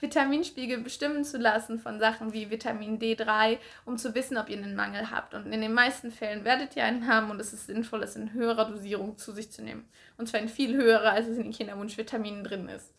Vitaminspiegel 0.05 0.81
bestimmen 0.81 1.23
zu 1.23 1.37
lassen 1.37 1.79
von 1.79 1.99
Sachen 1.99 2.31
wie 2.31 2.51
Vitamin 2.51 2.99
D3, 2.99 3.57
um 3.85 3.97
zu 3.97 4.13
wissen, 4.13 4.37
ob 4.37 4.49
ihr 4.49 4.57
einen 4.57 4.75
Mangel 4.75 5.09
habt. 5.09 5.33
Und 5.33 5.51
in 5.51 5.61
den 5.61 5.73
meisten 5.73 6.11
Fällen 6.11 6.45
werdet 6.45 6.75
ihr 6.75 6.85
einen 6.85 7.07
haben 7.07 7.31
und 7.31 7.39
es 7.39 7.53
ist 7.53 7.65
sinnvoll, 7.65 8.03
es 8.03 8.15
in 8.15 8.33
höherer 8.33 8.65
Dosierung 8.65 9.17
zu 9.17 9.31
sich 9.31 9.51
zu 9.51 9.63
nehmen. 9.63 9.89
Und 10.17 10.29
zwar 10.29 10.39
in 10.39 10.47
viel 10.47 10.75
höherer, 10.75 11.11
als 11.11 11.27
es 11.27 11.37
in 11.37 11.43
den 11.43 11.53
Kinderwunschvitaminen 11.53 12.43
drin 12.43 12.69
ist. 12.69 12.93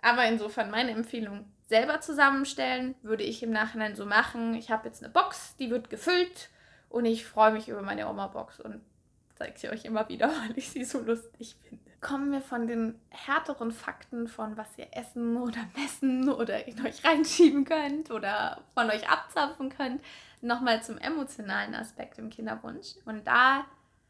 Aber 0.00 0.24
insofern 0.24 0.70
meine 0.70 0.92
Empfehlung, 0.92 1.44
selber 1.68 2.00
zusammenstellen, 2.00 2.94
würde 3.02 3.22
ich 3.22 3.42
im 3.42 3.50
Nachhinein 3.50 3.94
so 3.94 4.06
machen. 4.06 4.54
Ich 4.54 4.70
habe 4.70 4.88
jetzt 4.88 5.04
eine 5.04 5.12
Box, 5.12 5.56
die 5.56 5.70
wird 5.70 5.90
gefüllt 5.90 6.48
und 6.88 7.04
ich 7.04 7.26
freue 7.26 7.52
mich 7.52 7.68
über 7.68 7.82
meine 7.82 8.08
Oma-Box 8.08 8.60
und 8.60 8.80
zeige 9.40 9.58
sie 9.58 9.68
euch 9.70 9.84
immer 9.84 10.08
wieder, 10.08 10.28
weil 10.42 10.56
ich 10.56 10.70
sie 10.70 10.84
so 10.84 11.00
lustig 11.00 11.56
finde 11.68 11.90
kommen 12.00 12.32
wir 12.32 12.40
von 12.40 12.66
den 12.66 12.98
härteren 13.10 13.72
Fakten 13.72 14.26
von 14.26 14.56
was 14.56 14.78
ihr 14.78 14.88
essen 14.92 15.36
oder 15.36 15.60
messen 15.76 16.28
oder 16.30 16.66
in 16.66 16.84
euch 16.84 17.04
reinschieben 17.04 17.64
könnt 17.64 18.10
oder 18.10 18.62
von 18.74 18.90
euch 18.90 19.08
abzapfen 19.08 19.68
könnt, 19.68 20.02
nochmal 20.40 20.82
zum 20.82 20.98
emotionalen 20.98 21.74
Aspekt 21.74 22.18
im 22.18 22.30
Kinderwunsch. 22.30 22.94
Und 23.04 23.26
da 23.26 23.66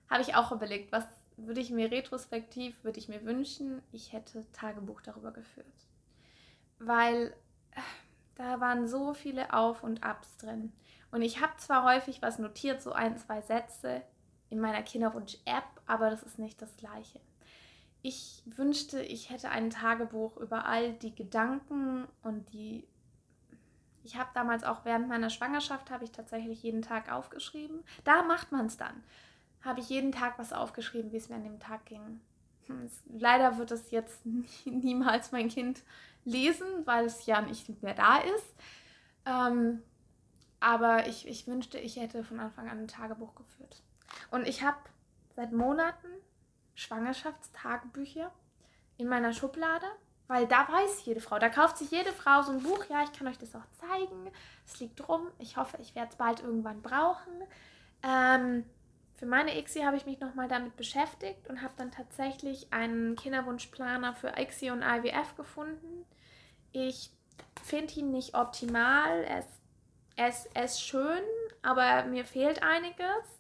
habe 0.09 0.23
ich 0.23 0.35
auch 0.35 0.53
überlegt, 0.53 0.93
was 0.93 1.05
würde 1.37 1.61
ich 1.61 1.71
mir 1.71 1.91
retrospektiv, 1.91 2.77
würde 2.85 2.99
ich 2.99 3.09
mir 3.09 3.25
wünschen, 3.25 3.83
ich 3.93 4.13
hätte 4.13 4.45
Tagebuch 4.53 5.01
darüber 5.01 5.33
geführt. 5.33 5.67
Weil 6.79 7.35
äh, 7.73 7.81
da 8.37 8.61
waren 8.61 8.87
so 8.87 9.15
viele 9.15 9.53
Auf 9.53 9.83
und 9.83 10.05
Abs 10.05 10.37
drin. 10.37 10.73
Und 11.11 11.23
ich 11.23 11.41
habe 11.41 11.57
zwar 11.57 11.85
häufig 11.85 12.23
was 12.23 12.39
notiert, 12.39 12.83
so 12.83 12.93
ein, 12.93 13.17
zwei 13.17 13.41
Sätze 13.41 14.03
in 14.51 14.61
meiner 14.61 14.83
Kinderwunsch-App, 14.83 15.65
aber 15.87 16.11
das 16.11 16.23
ist 16.23 16.39
nicht 16.39 16.61
das 16.61 16.77
gleiche 16.77 17.21
ich 18.03 18.43
wünschte, 18.47 19.03
ich 19.03 19.31
hätte 19.31 19.51
ein 19.51 19.71
Tagebuch 19.71 20.37
über 20.39 20.65
all 20.65 20.95
die 20.95 21.15
Gedanken 21.15 22.07
und 22.23 22.53
die. 22.53 22.87
Ich 24.03 24.17
habe 24.17 24.31
damals 24.33 24.65
auch 24.65 24.85
während 24.87 25.09
meiner 25.09 25.29
Schwangerschaft 25.29 25.91
habe 25.91 26.05
ich 26.05 26.11
tatsächlich 26.11 26.63
jeden 26.63 26.81
Tag 26.81 27.13
aufgeschrieben. 27.13 27.85
Da 28.05 28.23
macht 28.23 28.51
man 28.51 28.67
es 28.67 28.79
dann. 28.79 29.03
Habe 29.61 29.81
ich 29.81 29.91
jeden 29.91 30.13
Tag 30.13 30.39
was 30.39 30.55
aufgeschrieben, 30.55 31.13
wie 31.13 31.19
es 31.19 31.29
mir 31.29 31.35
an 31.35 31.45
dem 31.45 31.61
Tag 31.61 31.85
ging. 31.85 32.21
Hm, 32.67 32.91
leider 33.19 33.59
wird 33.59 33.71
es 33.73 33.91
jetzt 33.91 34.25
nie, 34.25 34.47
niemals 34.65 35.33
mein 35.33 35.51
Kind 35.51 35.83
lesen, 36.25 36.67
weil 36.87 37.05
es 37.05 37.27
ja 37.27 37.43
nicht 37.43 37.83
mehr 37.83 37.95
da 37.95 38.19
ist. 38.19 38.55
Ähm, 39.27 39.83
aber 40.61 41.07
ich, 41.07 41.29
ich 41.29 41.47
wünschte, 41.47 41.79
ich 41.79 41.97
hätte 41.97 42.25
von 42.25 42.41
Anfang 42.41 42.71
an 42.71 42.79
ein 42.79 42.89
Tagebuch 42.89 43.35
geführt. 43.35 43.83
Und 44.31 44.47
ich 44.47 44.63
habe 44.63 44.79
seit 45.37 45.53
Monaten 45.53 46.09
Schwangerschaftstagebücher 46.75 48.31
in 48.97 49.09
meiner 49.09 49.33
Schublade, 49.33 49.87
weil 50.29 50.47
da 50.47 50.69
weiß 50.69 51.05
jede 51.05 51.21
Frau, 51.21 51.39
da 51.39 51.49
kauft 51.49 51.79
sich 51.79 51.91
jede 51.91 52.13
Frau 52.13 52.43
so 52.43 52.53
ein 52.53 52.63
Buch. 52.63 52.85
Ja, 52.89 53.03
ich 53.03 53.13
kann 53.13 53.27
euch 53.27 53.39
das 53.39 53.55
auch 53.55 53.67
zeigen. 53.81 54.31
Es 54.67 54.79
liegt 54.79 55.09
rum. 55.09 55.27
Ich 55.39 55.57
hoffe, 55.57 55.77
ich 55.81 55.95
werde 55.95 56.11
es 56.11 56.17
bald 56.17 56.41
irgendwann 56.41 56.83
brauchen. 56.83 57.33
Ähm, 58.03 58.65
für 59.17 59.27
meine 59.27 59.59
ICSI 59.59 59.81
habe 59.81 59.97
ich 59.97 60.07
mich 60.07 60.21
nochmal 60.21 60.49
damit 60.49 60.77
beschäftigt 60.77 61.49
und 61.49 61.63
habe 61.63 61.75
dann 61.77 61.91
tatsächlich 61.91 62.73
einen 62.73 63.17
Kinderwunschplaner 63.17 64.15
für 64.15 64.33
ICSI 64.39 64.71
und 64.71 64.83
IWF 64.83 65.37
gefunden. 65.37 66.07
Ich 66.73 67.11
finde 67.63 67.93
ihn 67.95 68.13
nicht 68.13 68.35
optimal. 68.35 69.25
Es, 69.25 69.47
es, 70.17 70.49
es 70.55 70.73
ist 70.73 70.83
schön, 70.83 71.23
aber 71.63 72.05
mir 72.05 72.25
fehlt 72.25 72.63
einiges. 72.63 73.40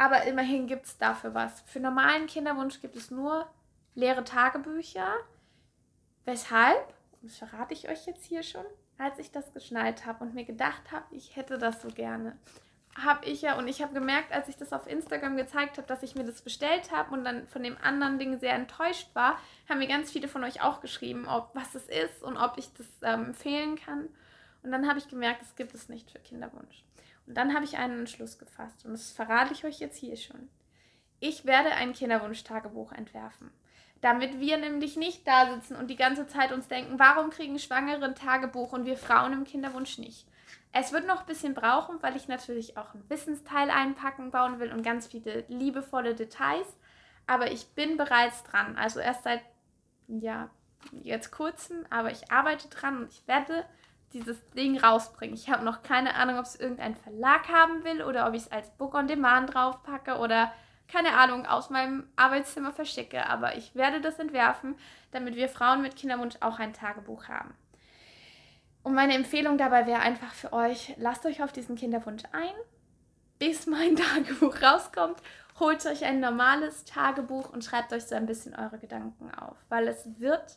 Aber 0.00 0.22
immerhin 0.22 0.66
gibt 0.66 0.86
es 0.86 0.96
dafür 0.96 1.34
was. 1.34 1.60
Für 1.66 1.78
normalen 1.78 2.26
Kinderwunsch 2.26 2.80
gibt 2.80 2.96
es 2.96 3.10
nur 3.10 3.46
leere 3.94 4.24
Tagebücher. 4.24 5.12
Weshalb, 6.24 6.94
das 7.20 7.36
verrate 7.36 7.74
ich 7.74 7.86
euch 7.86 8.06
jetzt 8.06 8.24
hier 8.24 8.42
schon, 8.42 8.64
als 8.96 9.18
ich 9.18 9.30
das 9.30 9.52
geschnallt 9.52 10.06
habe 10.06 10.24
und 10.24 10.34
mir 10.34 10.46
gedacht 10.46 10.90
habe, 10.90 11.04
ich 11.10 11.36
hätte 11.36 11.58
das 11.58 11.82
so 11.82 11.88
gerne. 11.88 12.38
Habe 12.96 13.26
ich 13.26 13.42
ja, 13.42 13.58
und 13.58 13.68
ich 13.68 13.82
habe 13.82 13.92
gemerkt, 13.92 14.32
als 14.32 14.48
ich 14.48 14.56
das 14.56 14.72
auf 14.72 14.86
Instagram 14.86 15.36
gezeigt 15.36 15.76
habe, 15.76 15.86
dass 15.86 16.02
ich 16.02 16.14
mir 16.14 16.24
das 16.24 16.40
bestellt 16.40 16.90
habe 16.92 17.12
und 17.12 17.22
dann 17.22 17.46
von 17.48 17.62
dem 17.62 17.76
anderen 17.82 18.18
Ding 18.18 18.40
sehr 18.40 18.54
enttäuscht 18.54 19.14
war, 19.14 19.38
haben 19.68 19.80
mir 19.80 19.86
ganz 19.86 20.10
viele 20.10 20.28
von 20.28 20.42
euch 20.44 20.62
auch 20.62 20.80
geschrieben, 20.80 21.28
ob 21.28 21.50
was 21.52 21.74
es 21.74 21.86
ist 21.88 22.22
und 22.22 22.38
ob 22.38 22.56
ich 22.56 22.72
das 22.72 22.86
ähm, 23.02 23.26
empfehlen 23.26 23.76
kann. 23.76 24.08
Und 24.62 24.72
dann 24.72 24.88
habe 24.88 24.98
ich 24.98 25.08
gemerkt, 25.08 25.42
es 25.42 25.56
gibt 25.56 25.74
es 25.74 25.90
nicht 25.90 26.10
für 26.10 26.20
Kinderwunsch. 26.20 26.84
Und 27.30 27.36
dann 27.36 27.54
habe 27.54 27.64
ich 27.64 27.78
einen 27.78 28.00
Entschluss 28.00 28.38
gefasst 28.38 28.84
und 28.84 28.90
das 28.90 29.12
verrate 29.12 29.52
ich 29.52 29.64
euch 29.64 29.78
jetzt 29.78 29.96
hier 29.96 30.16
schon. 30.16 30.48
Ich 31.20 31.44
werde 31.44 31.70
ein 31.70 31.92
Kinderwunsch-Tagebuch 31.92 32.90
entwerfen. 32.90 33.52
Damit 34.00 34.40
wir 34.40 34.58
nämlich 34.58 34.96
nicht 34.96 35.28
da 35.28 35.54
sitzen 35.54 35.76
und 35.76 35.86
die 35.86 35.96
ganze 35.96 36.26
Zeit 36.26 36.50
uns 36.50 36.66
denken, 36.66 36.98
warum 36.98 37.30
kriegen 37.30 37.60
Schwangere 37.60 38.04
ein 38.04 38.16
Tagebuch 38.16 38.72
und 38.72 38.84
wir 38.84 38.96
Frauen 38.96 39.32
im 39.32 39.44
Kinderwunsch 39.44 39.98
nicht. 39.98 40.26
Es 40.72 40.90
wird 40.90 41.06
noch 41.06 41.20
ein 41.20 41.26
bisschen 41.26 41.54
brauchen, 41.54 42.02
weil 42.02 42.16
ich 42.16 42.26
natürlich 42.26 42.76
auch 42.76 42.94
einen 42.94 43.08
Wissensteil 43.08 43.70
einpacken 43.70 44.32
bauen 44.32 44.58
will 44.58 44.72
und 44.72 44.82
ganz 44.82 45.06
viele 45.06 45.44
liebevolle 45.46 46.16
Details. 46.16 46.66
Aber 47.28 47.52
ich 47.52 47.68
bin 47.76 47.96
bereits 47.96 48.42
dran. 48.42 48.76
Also 48.76 48.98
erst 48.98 49.22
seit, 49.22 49.42
ja, 50.08 50.50
jetzt 51.04 51.30
kurzem, 51.30 51.86
aber 51.90 52.10
ich 52.10 52.32
arbeite 52.32 52.68
dran 52.68 53.04
und 53.04 53.12
ich 53.12 53.28
werde 53.28 53.64
dieses 54.12 54.44
Ding 54.50 54.78
rausbringen. 54.78 55.34
Ich 55.34 55.48
habe 55.48 55.64
noch 55.64 55.82
keine 55.82 56.14
Ahnung, 56.14 56.38
ob 56.38 56.44
es 56.44 56.56
irgendein 56.56 56.96
Verlag 56.96 57.48
haben 57.48 57.84
will 57.84 58.02
oder 58.02 58.26
ob 58.26 58.34
ich 58.34 58.42
es 58.42 58.52
als 58.52 58.70
Book 58.70 58.94
on 58.94 59.06
Demand 59.06 59.54
draufpacke 59.54 60.18
oder 60.18 60.52
keine 60.88 61.12
Ahnung, 61.12 61.46
aus 61.46 61.70
meinem 61.70 62.08
Arbeitszimmer 62.16 62.72
verschicke. 62.72 63.26
Aber 63.26 63.56
ich 63.56 63.74
werde 63.74 64.00
das 64.00 64.18
entwerfen, 64.18 64.74
damit 65.12 65.36
wir 65.36 65.48
Frauen 65.48 65.82
mit 65.82 65.96
Kinderwunsch 65.96 66.36
auch 66.40 66.58
ein 66.58 66.72
Tagebuch 66.72 67.28
haben. 67.28 67.54
Und 68.82 68.94
meine 68.94 69.14
Empfehlung 69.14 69.58
dabei 69.58 69.86
wäre 69.86 70.00
einfach 70.00 70.32
für 70.32 70.52
euch, 70.52 70.94
lasst 70.98 71.26
euch 71.26 71.42
auf 71.42 71.52
diesen 71.52 71.76
Kinderwunsch 71.76 72.24
ein, 72.32 72.54
bis 73.38 73.66
mein 73.66 73.96
Tagebuch 73.96 74.60
rauskommt. 74.62 75.22
Holt 75.60 75.84
euch 75.86 76.04
ein 76.04 76.20
normales 76.20 76.84
Tagebuch 76.84 77.52
und 77.52 77.64
schreibt 77.64 77.92
euch 77.92 78.04
so 78.04 78.14
ein 78.14 78.26
bisschen 78.26 78.54
eure 78.54 78.78
Gedanken 78.78 79.30
auf, 79.34 79.56
weil 79.68 79.86
es 79.88 80.08
wird, 80.18 80.56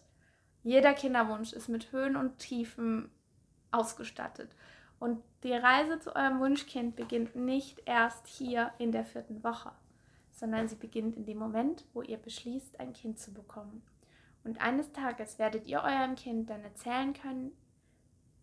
jeder 0.64 0.94
Kinderwunsch 0.94 1.52
ist 1.52 1.68
mit 1.68 1.92
Höhen 1.92 2.16
und 2.16 2.40
Tiefen 2.40 3.12
ausgestattet. 3.74 4.56
Und 5.00 5.22
die 5.44 5.54
Reise 5.54 6.00
zu 6.00 6.16
eurem 6.16 6.40
Wunschkind 6.40 6.96
beginnt 6.96 7.36
nicht 7.36 7.82
erst 7.86 8.28
hier 8.28 8.72
in 8.78 8.92
der 8.92 9.06
vierten 9.06 9.44
Woche, 9.44 9.72
sondern 10.32 10.68
sie 10.68 10.76
beginnt 10.76 11.18
in 11.18 11.26
dem 11.26 11.38
Moment, 11.38 11.86
wo 11.94 12.02
ihr 12.02 12.18
beschließt, 12.18 12.80
ein 12.80 12.94
Kind 12.94 13.20
zu 13.20 13.34
bekommen. 13.34 13.84
Und 14.44 14.62
eines 14.62 14.92
Tages 14.92 15.40
werdet 15.40 15.68
ihr 15.68 15.82
eurem 15.82 16.16
Kind 16.16 16.50
dann 16.50 16.64
erzählen 16.64 17.14
können, 17.14 17.52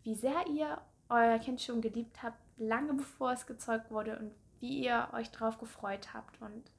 wie 0.02 0.14
sehr 0.14 0.46
ihr 0.48 0.80
euer 1.08 1.38
Kind 1.38 1.60
schon 1.60 1.80
geliebt 1.80 2.22
habt, 2.22 2.38
lange 2.56 2.94
bevor 2.94 3.32
es 3.32 3.46
gezeugt 3.46 3.90
wurde 3.90 4.18
und 4.18 4.32
wie 4.60 4.84
ihr 4.84 5.08
euch 5.12 5.30
darauf 5.30 5.58
gefreut 5.58 6.14
habt. 6.14 6.40
Und 6.40 6.70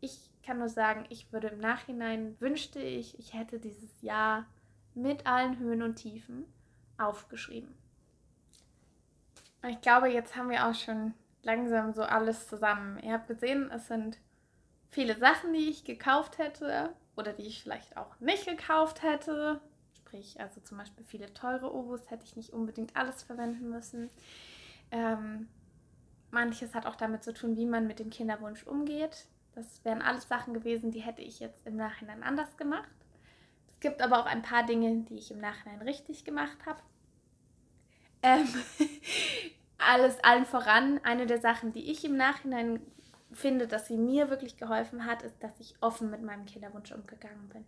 ich 0.00 0.30
kann 0.42 0.58
nur 0.58 0.68
sagen, 0.68 1.04
ich 1.08 1.32
würde 1.32 1.48
im 1.48 1.60
Nachhinein 1.60 2.36
wünschte 2.40 2.80
ich, 2.80 3.18
ich 3.18 3.34
hätte 3.34 3.58
dieses 3.58 4.02
Jahr 4.02 4.46
mit 4.94 5.26
allen 5.26 5.58
Höhen 5.58 5.82
und 5.82 5.96
Tiefen 5.96 6.44
aufgeschrieben. 6.96 7.74
Ich 9.66 9.80
glaube, 9.80 10.08
jetzt 10.08 10.36
haben 10.36 10.50
wir 10.50 10.66
auch 10.66 10.74
schon 10.74 11.14
langsam 11.42 11.92
so 11.92 12.02
alles 12.02 12.46
zusammen. 12.48 12.98
Ihr 13.02 13.12
habt 13.12 13.28
gesehen, 13.28 13.70
es 13.70 13.88
sind 13.88 14.18
viele 14.90 15.16
Sachen, 15.16 15.52
die 15.52 15.68
ich 15.68 15.84
gekauft 15.84 16.38
hätte 16.38 16.94
oder 17.16 17.32
die 17.32 17.46
ich 17.46 17.62
vielleicht 17.62 17.96
auch 17.96 18.18
nicht 18.20 18.46
gekauft 18.46 19.02
hätte. 19.02 19.60
Sprich, 19.96 20.40
also 20.40 20.60
zum 20.60 20.78
Beispiel 20.78 21.04
viele 21.04 21.32
teure 21.34 21.74
Obus 21.74 22.10
hätte 22.10 22.24
ich 22.24 22.36
nicht 22.36 22.52
unbedingt 22.52 22.96
alles 22.96 23.22
verwenden 23.22 23.68
müssen. 23.68 24.10
Ähm, 24.90 25.48
manches 26.30 26.74
hat 26.74 26.86
auch 26.86 26.96
damit 26.96 27.24
zu 27.24 27.34
tun, 27.34 27.56
wie 27.56 27.66
man 27.66 27.86
mit 27.86 27.98
dem 27.98 28.10
Kinderwunsch 28.10 28.66
umgeht. 28.66 29.26
Das 29.54 29.84
wären 29.84 30.02
alles 30.02 30.28
Sachen 30.28 30.54
gewesen, 30.54 30.92
die 30.92 31.00
hätte 31.00 31.22
ich 31.22 31.40
jetzt 31.40 31.66
im 31.66 31.76
Nachhinein 31.76 32.22
anders 32.22 32.56
gemacht. 32.56 32.88
Es 33.74 33.80
gibt 33.80 34.00
aber 34.00 34.20
auch 34.20 34.26
ein 34.26 34.42
paar 34.42 34.64
Dinge, 34.64 35.04
die 35.08 35.18
ich 35.18 35.30
im 35.30 35.40
Nachhinein 35.40 35.82
richtig 35.82 36.24
gemacht 36.24 36.58
habe. 36.64 36.80
Ähm, 38.22 38.48
alles 39.78 40.22
allen 40.22 40.46
voran, 40.46 41.00
eine 41.04 41.26
der 41.26 41.40
Sachen, 41.40 41.72
die 41.72 41.90
ich 41.90 42.04
im 42.04 42.16
Nachhinein 42.16 42.80
finde, 43.32 43.66
dass 43.66 43.86
sie 43.86 43.96
mir 43.96 44.30
wirklich 44.30 44.56
geholfen 44.56 45.04
hat, 45.04 45.22
ist, 45.22 45.42
dass 45.42 45.60
ich 45.60 45.74
offen 45.80 46.10
mit 46.10 46.22
meinem 46.22 46.46
Kinderwunsch 46.46 46.92
umgegangen 46.92 47.48
bin. 47.52 47.64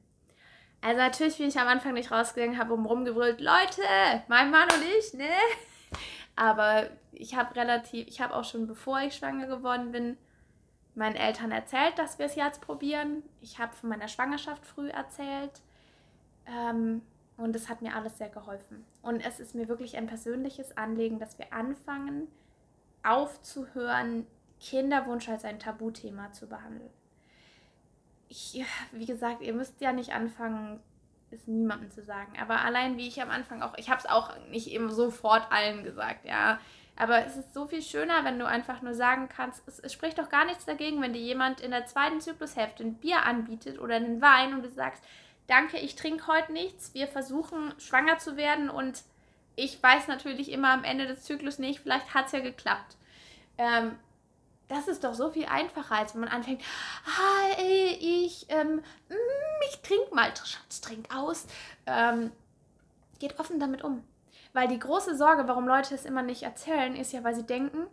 Also 0.81 0.99
natürlich 0.99 1.37
bin 1.37 1.49
ich 1.49 1.59
am 1.59 1.69
Anfang 1.69 1.93
nicht 1.93 2.11
rausgegangen, 2.11 2.59
habe 2.59 2.73
um 2.73 2.87
rumgebrüllt, 2.87 3.41
Leute, 3.41 3.83
mein 4.29 4.51
Mann 4.51 4.69
und 4.69 4.83
ich, 4.99 5.13
ne? 5.13 5.29
Aber 6.37 6.89
ich 7.13 7.37
habe 7.37 7.55
relativ, 7.55 8.07
ich 8.09 8.21
habe 8.21 8.35
auch 8.35 8.45
schon 8.45 8.67
bevor 8.67 9.01
ich 9.01 9.15
schwanger 9.15 9.47
geworden 9.47 9.93
bin, 9.93 10.17
meinen 10.95 11.17
Eltern 11.17 11.53
erzählt, 11.53 11.99
dass 11.99 12.19
wir 12.19 12.27
es 12.27 12.35
jetzt 12.35 12.63
probieren. 12.63 13.23
Ich 13.43 13.59
habe 13.59 13.77
von 13.77 13.91
meiner 13.91 14.09
Schwangerschaft 14.09 14.65
früh 14.65 14.89
erzählt. 14.89 15.61
Ähm, 16.47 17.03
und 17.41 17.57
es 17.57 17.69
hat 17.69 17.83
mir 17.83 17.95
alles 17.95 18.19
sehr 18.19 18.29
geholfen. 18.29 18.85
Und 19.03 19.21
es 19.21 19.41
ist 19.41 19.55
mir 19.55 19.69
wirklich 19.69 19.97
ein 19.97 20.07
persönliches 20.07 20.77
Anliegen, 20.77 21.19
dass 21.19 21.39
wir 21.39 21.53
anfangen, 21.53 22.29
aufzuhören, 23.03 24.27
Kinderwunsch 24.61 25.29
als 25.29 25.45
ein 25.45 25.59
Tabuthema 25.59 26.33
zu 26.33 26.47
behandeln 26.47 26.91
ich, 28.31 28.65
wie 28.93 29.07
gesagt, 29.07 29.43
ihr 29.43 29.53
müsst 29.53 29.81
ja 29.81 29.93
nicht 29.93 30.15
anfangen, 30.15 30.81
es 31.33 31.47
niemandem 31.47 31.91
zu 31.91 32.03
sagen. 32.03 32.33
Aber 32.41 32.61
allein 32.61 32.97
wie 32.97 33.07
ich 33.07 33.21
am 33.21 33.31
Anfang 33.31 33.61
auch, 33.61 33.77
ich 33.77 33.91
habe 33.91 34.01
es 34.01 34.07
auch 34.07 34.37
nicht 34.49 34.69
eben 34.69 34.91
sofort 34.91 35.51
allen 35.53 35.85
gesagt, 35.85 36.25
ja. 36.25 36.59
Aber 36.97 37.25
es 37.25 37.37
ist 37.37 37.55
so 37.55 37.67
viel 37.67 37.83
schöner, 37.83 38.25
wenn 38.25 38.39
du 38.39 38.47
einfach 38.47 38.83
nur 38.83 38.95
sagen 38.95 39.29
kannst, 39.29 39.67
es, 39.67 39.81
es 39.81 39.93
spricht 39.93 40.19
doch 40.19 40.29
gar 40.29 40.45
nichts 40.45 40.65
dagegen, 40.65 41.03
wenn 41.03 41.13
dir 41.13 41.21
jemand 41.21 41.61
in 41.61 41.71
der 41.71 41.87
zweiten 41.87 42.21
Zyklushälfte 42.21 42.85
ein 42.85 42.95
Bier 42.95 43.25
anbietet 43.25 43.81
oder 43.81 43.97
einen 43.97 44.21
Wein 44.21 44.55
und 44.55 44.63
du 44.63 44.71
sagst, 44.71 45.03
danke, 45.51 45.79
ich 45.79 45.97
trinke 45.97 46.27
heute 46.29 46.53
nichts, 46.53 46.95
wir 46.95 47.09
versuchen 47.09 47.75
schwanger 47.79 48.19
zu 48.19 48.37
werden 48.37 48.71
und 48.71 49.03
ich 49.57 49.83
weiß 49.83 50.09
natürlich 50.09 50.51
immer 50.53 50.71
am 50.71 50.85
Ende 50.85 51.07
des 51.07 51.25
Zyklus 51.25 51.59
nicht, 51.59 51.81
vielleicht 51.81 52.15
hat 52.15 52.27
es 52.27 52.33
ja 52.33 52.41
geklappt. 52.41 52.97
Ähm, 53.59 53.99
das 54.69 54.87
ist 54.87 55.03
doch 55.03 55.15
so 55.15 55.31
viel 55.31 55.47
einfacher, 55.47 55.97
als 55.97 56.15
wenn 56.15 56.21
man 56.21 56.31
anfängt, 56.31 56.63
hi, 57.05 57.97
ich, 57.99 58.47
ähm, 58.49 58.77
mm, 59.09 59.63
ich 59.69 59.83
trinke 59.83 60.15
mal, 60.15 60.33
Schatz, 60.37 60.81
trink 60.81 61.15
aus. 61.15 61.47
Ähm, 61.87 62.31
geht 63.19 63.41
offen 63.41 63.59
damit 63.59 63.83
um. 63.83 64.05
Weil 64.53 64.69
die 64.69 64.79
große 64.79 65.17
Sorge, 65.17 65.49
warum 65.49 65.67
Leute 65.67 65.95
es 65.95 66.05
immer 66.05 66.23
nicht 66.23 66.45
erzählen, 66.45 66.95
ist 66.95 67.13
ja, 67.13 67.25
weil 67.25 67.35
sie 67.35 67.45
denken, 67.45 67.89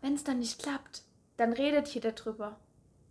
wenn 0.00 0.14
es 0.14 0.24
dann 0.24 0.40
nicht 0.40 0.60
klappt, 0.60 1.02
dann 1.36 1.52
redet 1.52 1.86
jeder 1.88 2.12
drüber. 2.12 2.56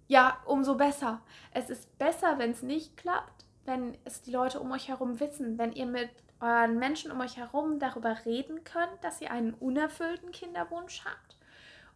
Ja, 0.08 0.38
umso 0.46 0.76
besser. 0.76 1.22
Es 1.52 1.70
ist 1.70 1.98
besser, 1.98 2.38
wenn 2.38 2.52
es 2.52 2.62
nicht 2.62 2.98
klappt, 2.98 3.45
wenn 3.66 3.98
es 4.06 4.22
die 4.22 4.32
Leute 4.32 4.60
um 4.60 4.72
euch 4.72 4.88
herum 4.88 5.20
wissen, 5.20 5.58
wenn 5.58 5.74
ihr 5.74 5.86
mit 5.86 6.10
euren 6.40 6.78
Menschen 6.78 7.12
um 7.12 7.20
euch 7.22 7.38
herum 7.38 7.80
darüber 7.80 8.18
reden 8.26 8.64
könnt, 8.64 9.04
dass 9.04 9.22
ihr 9.22 9.32
einen 9.32 9.54
unerfüllten 9.54 10.32
Kinderwunsch 10.32 11.04
habt 11.06 11.36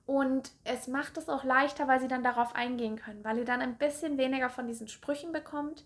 und 0.10 0.50
es 0.64 0.88
macht 0.88 1.18
es 1.18 1.30
auch 1.30 1.44
leichter, 1.44 1.88
weil 1.88 2.00
sie 2.00 2.08
dann 2.08 2.24
darauf 2.24 2.56
eingehen 2.56 2.96
können, 2.96 3.24
weil 3.24 3.38
ihr 3.38 3.46
dann 3.46 3.62
ein 3.62 3.78
bisschen 3.78 4.18
weniger 4.18 4.50
von 4.50 4.66
diesen 4.66 4.88
Sprüchen 4.88 5.32
bekommt, 5.32 5.86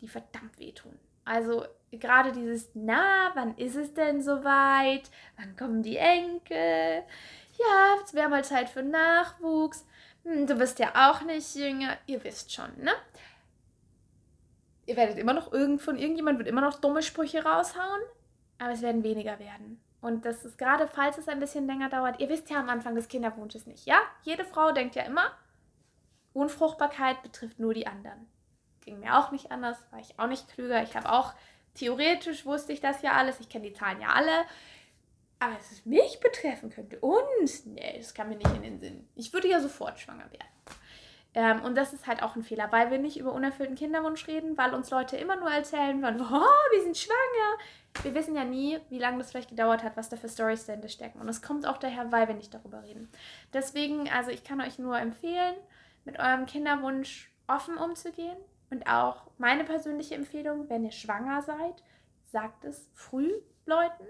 die 0.00 0.06
verdammt 0.06 0.56
wehtun. 0.60 0.96
Also 1.24 1.64
gerade 1.90 2.30
dieses, 2.30 2.70
na, 2.74 3.32
wann 3.34 3.56
ist 3.56 3.74
es 3.74 3.92
denn 3.92 4.22
soweit? 4.22 5.10
Wann 5.36 5.56
kommen 5.56 5.82
die 5.82 5.96
Enkel? 5.96 7.02
Ja, 7.58 7.96
es 8.04 8.14
wäre 8.14 8.28
mal 8.28 8.44
Zeit 8.44 8.68
für 8.68 8.84
Nachwuchs. 8.84 9.84
Hm, 10.22 10.46
du 10.46 10.54
bist 10.54 10.78
ja 10.78 10.92
auch 10.94 11.22
nicht 11.22 11.56
jünger. 11.56 11.96
Ihr 12.06 12.22
wisst 12.22 12.52
schon, 12.52 12.70
ne? 12.78 12.92
Ihr 14.86 14.96
werdet 14.96 15.18
immer 15.18 15.32
noch 15.32 15.52
irgend 15.52 15.80
von 15.80 15.98
irgendjemand 15.98 16.38
wird 16.38 16.48
immer 16.48 16.60
noch 16.60 16.80
dumme 16.80 17.02
Sprüche 17.02 17.44
raushauen, 17.44 18.02
aber 18.58 18.72
es 18.72 18.82
werden 18.82 19.02
weniger 19.02 19.38
werden. 19.38 19.80
Und 20.00 20.26
das 20.26 20.44
ist 20.44 20.58
gerade, 20.58 20.86
falls 20.86 21.16
es 21.16 21.28
ein 21.28 21.40
bisschen 21.40 21.66
länger 21.66 21.88
dauert, 21.88 22.20
ihr 22.20 22.28
wisst 22.28 22.50
ja 22.50 22.60
am 22.60 22.68
Anfang 22.68 22.94
des 22.94 23.08
Kinderwunsches 23.08 23.66
nicht, 23.66 23.86
ja? 23.86 23.96
Jede 24.22 24.44
Frau 24.44 24.72
denkt 24.72 24.94
ja 24.96 25.02
immer, 25.04 25.32
Unfruchtbarkeit 26.34 27.22
betrifft 27.22 27.58
nur 27.58 27.72
die 27.72 27.86
anderen. 27.86 28.26
Ging 28.82 29.00
mir 29.00 29.18
auch 29.18 29.30
nicht 29.30 29.50
anders, 29.50 29.78
war 29.90 30.00
ich 30.00 30.18
auch 30.18 30.26
nicht 30.26 30.48
klüger. 30.48 30.82
Ich 30.82 30.94
habe 30.94 31.10
auch, 31.10 31.32
theoretisch 31.72 32.44
wusste 32.44 32.74
ich 32.74 32.80
das 32.80 33.00
ja 33.00 33.12
alles, 33.12 33.40
ich 33.40 33.48
kenne 33.48 33.68
die 33.68 33.72
Zahlen 33.72 34.02
ja 34.02 34.08
alle. 34.08 34.44
Aber 35.38 35.54
dass 35.54 35.72
es 35.72 35.86
mich 35.86 36.20
betreffen 36.20 36.70
könnte, 36.70 36.98
uns, 37.00 37.64
nee, 37.64 37.96
das 37.96 38.12
kann 38.12 38.28
mir 38.28 38.36
nicht 38.36 38.54
in 38.54 38.62
den 38.62 38.80
Sinn. 38.80 39.08
Ich 39.14 39.32
würde 39.32 39.48
ja 39.48 39.60
sofort 39.60 39.98
schwanger 39.98 40.30
werden. 40.30 40.48
Ähm, 41.34 41.62
und 41.62 41.74
das 41.76 41.92
ist 41.92 42.06
halt 42.06 42.22
auch 42.22 42.36
ein 42.36 42.44
Fehler, 42.44 42.70
weil 42.70 42.90
wir 42.90 42.98
nicht 42.98 43.18
über 43.18 43.32
unerfüllten 43.32 43.74
Kinderwunsch 43.74 44.26
reden, 44.28 44.56
weil 44.56 44.72
uns 44.72 44.90
Leute 44.90 45.16
immer 45.16 45.36
nur 45.36 45.50
erzählen 45.50 46.00
wollen, 46.00 46.20
oh, 46.20 46.72
wir 46.72 46.82
sind 46.82 46.96
schwanger. 46.96 47.58
Wir 48.02 48.14
wissen 48.14 48.36
ja 48.36 48.44
nie, 48.44 48.78
wie 48.88 48.98
lange 48.98 49.18
das 49.18 49.30
vielleicht 49.30 49.50
gedauert 49.50 49.82
hat, 49.82 49.96
was 49.96 50.08
da 50.08 50.16
für 50.16 50.28
Storys 50.28 50.66
dahinter 50.66 50.88
stecken. 50.88 51.20
Und 51.20 51.28
es 51.28 51.42
kommt 51.42 51.66
auch 51.66 51.78
daher, 51.78 52.12
weil 52.12 52.28
wir 52.28 52.34
nicht 52.34 52.54
darüber 52.54 52.82
reden. 52.82 53.08
Deswegen, 53.52 54.08
also 54.08 54.30
ich 54.30 54.44
kann 54.44 54.60
euch 54.60 54.78
nur 54.78 54.98
empfehlen, 54.98 55.54
mit 56.04 56.18
eurem 56.18 56.46
Kinderwunsch 56.46 57.32
offen 57.48 57.76
umzugehen. 57.76 58.36
Und 58.70 58.86
auch 58.88 59.22
meine 59.38 59.64
persönliche 59.64 60.14
Empfehlung, 60.14 60.68
wenn 60.68 60.84
ihr 60.84 60.92
schwanger 60.92 61.42
seid, 61.42 61.82
sagt 62.24 62.64
es 62.64 62.88
früh 62.94 63.30
Leuten, 63.66 64.04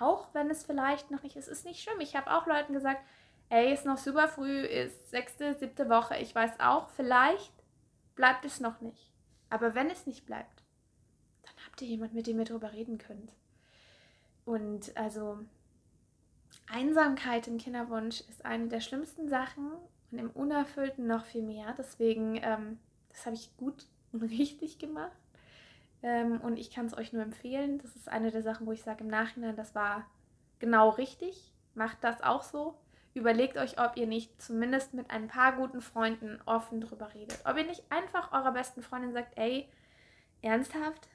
auch 0.00 0.28
wenn 0.32 0.50
es 0.50 0.64
vielleicht 0.64 1.10
noch 1.10 1.22
nicht 1.22 1.36
ist, 1.36 1.48
ist 1.48 1.64
nicht 1.64 1.82
schlimm. 1.82 2.00
Ich 2.00 2.16
habe 2.16 2.32
auch 2.32 2.46
Leuten 2.46 2.72
gesagt, 2.72 3.00
ey, 3.50 3.72
ist 3.72 3.86
noch 3.86 3.98
super 3.98 4.28
früh, 4.28 4.60
ist 4.60 5.10
sechste, 5.10 5.54
siebte 5.54 5.88
Woche, 5.88 6.16
ich 6.18 6.34
weiß 6.34 6.60
auch, 6.60 6.90
vielleicht 6.90 7.52
bleibt 8.14 8.44
es 8.44 8.60
noch 8.60 8.80
nicht. 8.80 9.12
Aber 9.50 9.74
wenn 9.74 9.90
es 9.90 10.06
nicht 10.06 10.26
bleibt, 10.26 10.62
dann 11.42 11.54
habt 11.66 11.80
ihr 11.80 11.88
jemanden, 11.88 12.16
mit 12.16 12.26
dem 12.26 12.38
ihr 12.38 12.44
darüber 12.44 12.72
reden 12.72 12.98
könnt. 12.98 13.32
Und 14.44 14.96
also 14.96 15.38
Einsamkeit 16.70 17.48
im 17.48 17.58
Kinderwunsch 17.58 18.20
ist 18.28 18.44
eine 18.44 18.68
der 18.68 18.80
schlimmsten 18.80 19.28
Sachen 19.28 19.72
und 20.10 20.18
im 20.18 20.30
Unerfüllten 20.30 21.06
noch 21.06 21.24
viel 21.24 21.42
mehr. 21.42 21.74
Deswegen, 21.76 22.36
ähm, 22.42 22.78
das 23.08 23.26
habe 23.26 23.36
ich 23.36 23.56
gut 23.56 23.86
und 24.12 24.22
richtig 24.30 24.78
gemacht. 24.78 25.16
Ähm, 26.02 26.40
und 26.40 26.58
ich 26.58 26.70
kann 26.70 26.86
es 26.86 26.96
euch 26.96 27.12
nur 27.12 27.22
empfehlen. 27.22 27.78
Das 27.78 27.96
ist 27.96 28.08
eine 28.08 28.30
der 28.30 28.42
Sachen, 28.42 28.66
wo 28.66 28.72
ich 28.72 28.82
sage 28.82 29.04
im 29.04 29.10
Nachhinein, 29.10 29.56
das 29.56 29.74
war 29.74 30.06
genau 30.58 30.90
richtig. 30.90 31.52
Macht 31.74 31.98
das 32.02 32.22
auch 32.22 32.42
so. 32.42 32.74
Überlegt 33.18 33.56
euch, 33.56 33.80
ob 33.80 33.96
ihr 33.96 34.06
nicht 34.06 34.40
zumindest 34.40 34.94
mit 34.94 35.10
ein 35.10 35.26
paar 35.26 35.56
guten 35.56 35.80
Freunden 35.80 36.40
offen 36.46 36.80
drüber 36.80 37.12
redet. 37.14 37.40
Ob 37.44 37.56
ihr 37.56 37.64
nicht 37.64 37.82
einfach 37.90 38.32
eurer 38.32 38.52
besten 38.52 38.80
Freundin 38.80 39.12
sagt, 39.12 39.36
ey, 39.36 39.68
ernsthaft? 40.40 41.08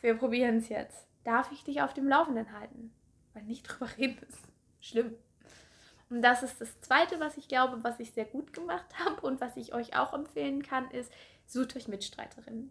Wir 0.00 0.14
probieren 0.14 0.56
es 0.56 0.68
jetzt. 0.68 1.06
Darf 1.22 1.52
ich 1.52 1.62
dich 1.62 1.80
auf 1.80 1.94
dem 1.94 2.08
Laufenden 2.08 2.52
halten? 2.52 2.92
Weil 3.34 3.44
nicht 3.44 3.62
drüber 3.62 3.88
reden 3.96 4.18
ist 4.28 4.48
schlimm. 4.80 5.14
Und 6.08 6.22
das 6.22 6.42
ist 6.42 6.60
das 6.60 6.80
Zweite, 6.80 7.18
was 7.18 7.36
ich 7.36 7.48
glaube, 7.48 7.82
was 7.82 8.00
ich 8.00 8.12
sehr 8.12 8.24
gut 8.24 8.52
gemacht 8.52 8.86
habe 9.04 9.20
und 9.20 9.40
was 9.40 9.56
ich 9.56 9.74
euch 9.74 9.96
auch 9.96 10.12
empfehlen 10.12 10.62
kann, 10.62 10.90
ist, 10.90 11.12
sucht 11.46 11.76
euch 11.76 11.88
Mitstreiterinnen. 11.88 12.70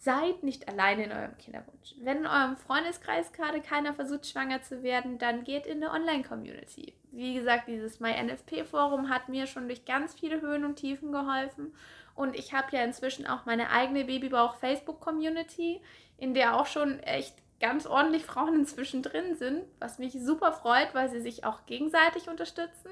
Seid 0.00 0.44
nicht 0.44 0.68
alleine 0.68 1.04
in 1.04 1.12
eurem 1.12 1.36
Kinderwunsch. 1.38 1.94
Wenn 2.00 2.18
in 2.18 2.26
eurem 2.26 2.56
Freundeskreis 2.56 3.32
gerade 3.32 3.60
keiner 3.60 3.94
versucht, 3.94 4.26
schwanger 4.26 4.62
zu 4.62 4.84
werden, 4.84 5.18
dann 5.18 5.42
geht 5.42 5.66
in 5.66 5.82
eine 5.82 5.92
Online-Community. 5.92 6.94
Wie 7.10 7.34
gesagt, 7.34 7.66
dieses 7.66 7.98
MyNFP-Forum 7.98 9.08
hat 9.08 9.28
mir 9.28 9.48
schon 9.48 9.66
durch 9.66 9.84
ganz 9.84 10.14
viele 10.14 10.40
Höhen 10.40 10.64
und 10.64 10.76
Tiefen 10.76 11.10
geholfen. 11.10 11.74
Und 12.14 12.36
ich 12.36 12.52
habe 12.52 12.76
ja 12.76 12.84
inzwischen 12.84 13.26
auch 13.26 13.44
meine 13.44 13.70
eigene 13.70 14.04
Babybauch-Facebook-Community, 14.04 15.80
in 16.16 16.32
der 16.32 16.56
auch 16.56 16.66
schon 16.66 17.00
echt 17.00 17.34
ganz 17.60 17.86
ordentlich 17.86 18.24
Frauen 18.24 18.54
inzwischen 18.60 19.02
drin 19.02 19.34
sind, 19.34 19.64
was 19.80 19.98
mich 19.98 20.12
super 20.12 20.52
freut, 20.52 20.94
weil 20.94 21.08
sie 21.10 21.20
sich 21.20 21.44
auch 21.44 21.66
gegenseitig 21.66 22.28
unterstützen 22.28 22.90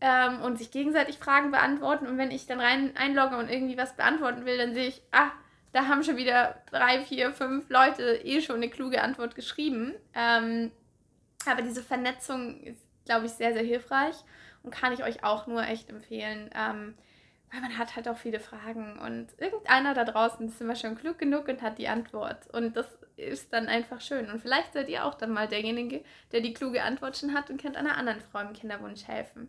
ähm, 0.00 0.42
und 0.42 0.58
sich 0.58 0.70
gegenseitig 0.70 1.18
Fragen 1.18 1.50
beantworten. 1.50 2.06
Und 2.06 2.18
wenn 2.18 2.30
ich 2.30 2.46
dann 2.46 2.60
rein 2.60 2.96
einlogge 2.96 3.36
und 3.36 3.48
irgendwie 3.48 3.76
was 3.76 3.96
beantworten 3.96 4.44
will, 4.44 4.58
dann 4.58 4.74
sehe 4.74 4.88
ich, 4.88 5.02
ah, 5.12 5.30
da 5.72 5.86
haben 5.86 6.02
schon 6.02 6.16
wieder 6.16 6.56
drei, 6.70 7.04
vier, 7.04 7.32
fünf 7.32 7.68
Leute 7.68 8.20
eh 8.24 8.40
schon 8.40 8.56
eine 8.56 8.70
kluge 8.70 9.02
Antwort 9.02 9.34
geschrieben. 9.34 9.94
Ähm, 10.14 10.72
aber 11.46 11.62
diese 11.62 11.82
Vernetzung 11.82 12.60
ist, 12.62 12.84
glaube 13.04 13.26
ich, 13.26 13.32
sehr, 13.32 13.52
sehr 13.52 13.62
hilfreich 13.62 14.16
und 14.62 14.74
kann 14.74 14.92
ich 14.92 15.04
euch 15.04 15.24
auch 15.24 15.46
nur 15.46 15.62
echt 15.62 15.88
empfehlen. 15.88 16.50
Ähm, 16.54 16.94
weil 17.52 17.60
man 17.62 17.78
hat 17.78 17.96
halt 17.96 18.08
auch 18.08 18.16
viele 18.16 18.38
Fragen 18.38 18.98
und 18.98 19.28
irgendeiner 19.38 19.92
da 19.92 20.04
draußen 20.04 20.46
ist 20.46 20.60
immer 20.60 20.76
schon 20.76 20.96
klug 20.96 21.18
genug 21.18 21.48
und 21.48 21.62
hat 21.62 21.78
die 21.78 21.88
Antwort. 21.88 22.46
Und 22.52 22.76
das 22.76 22.86
ist 23.16 23.52
dann 23.52 23.66
einfach 23.66 24.00
schön. 24.00 24.30
Und 24.30 24.40
vielleicht 24.40 24.72
seid 24.72 24.88
ihr 24.88 25.04
auch 25.04 25.14
dann 25.14 25.32
mal 25.32 25.48
derjenige, 25.48 26.04
der 26.32 26.40
die 26.40 26.54
kluge 26.54 26.82
Antwort 26.82 27.16
schon 27.16 27.34
hat 27.34 27.50
und 27.50 27.60
könnt 27.60 27.76
einer 27.76 27.96
anderen 27.96 28.20
Frau 28.20 28.40
im 28.40 28.52
Kinderwunsch 28.52 29.06
helfen. 29.06 29.48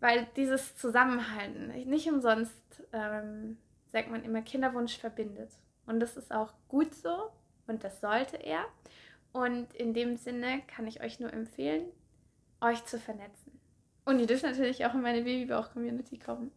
Weil 0.00 0.26
dieses 0.36 0.76
Zusammenhalten, 0.76 1.68
nicht 1.88 2.08
umsonst 2.10 2.54
ähm, 2.92 3.56
sagt 3.94 4.10
man 4.10 4.24
immer, 4.24 4.42
Kinderwunsch 4.42 4.98
verbindet. 4.98 5.52
Und 5.86 6.00
das 6.00 6.16
ist 6.16 6.32
auch 6.32 6.52
gut 6.66 6.92
so 6.96 7.30
und 7.68 7.84
das 7.84 8.00
sollte 8.00 8.36
er. 8.36 8.64
Und 9.32 9.72
in 9.72 9.94
dem 9.94 10.16
Sinne 10.16 10.62
kann 10.66 10.88
ich 10.88 11.00
euch 11.00 11.20
nur 11.20 11.32
empfehlen, 11.32 11.84
euch 12.60 12.84
zu 12.86 12.98
vernetzen. 12.98 13.60
Und 14.04 14.18
ihr 14.18 14.26
dürft 14.26 14.42
natürlich 14.42 14.84
auch 14.84 14.94
in 14.94 15.00
meine 15.00 15.22
Babybauch-Community 15.22 16.18
kommen. 16.18 16.50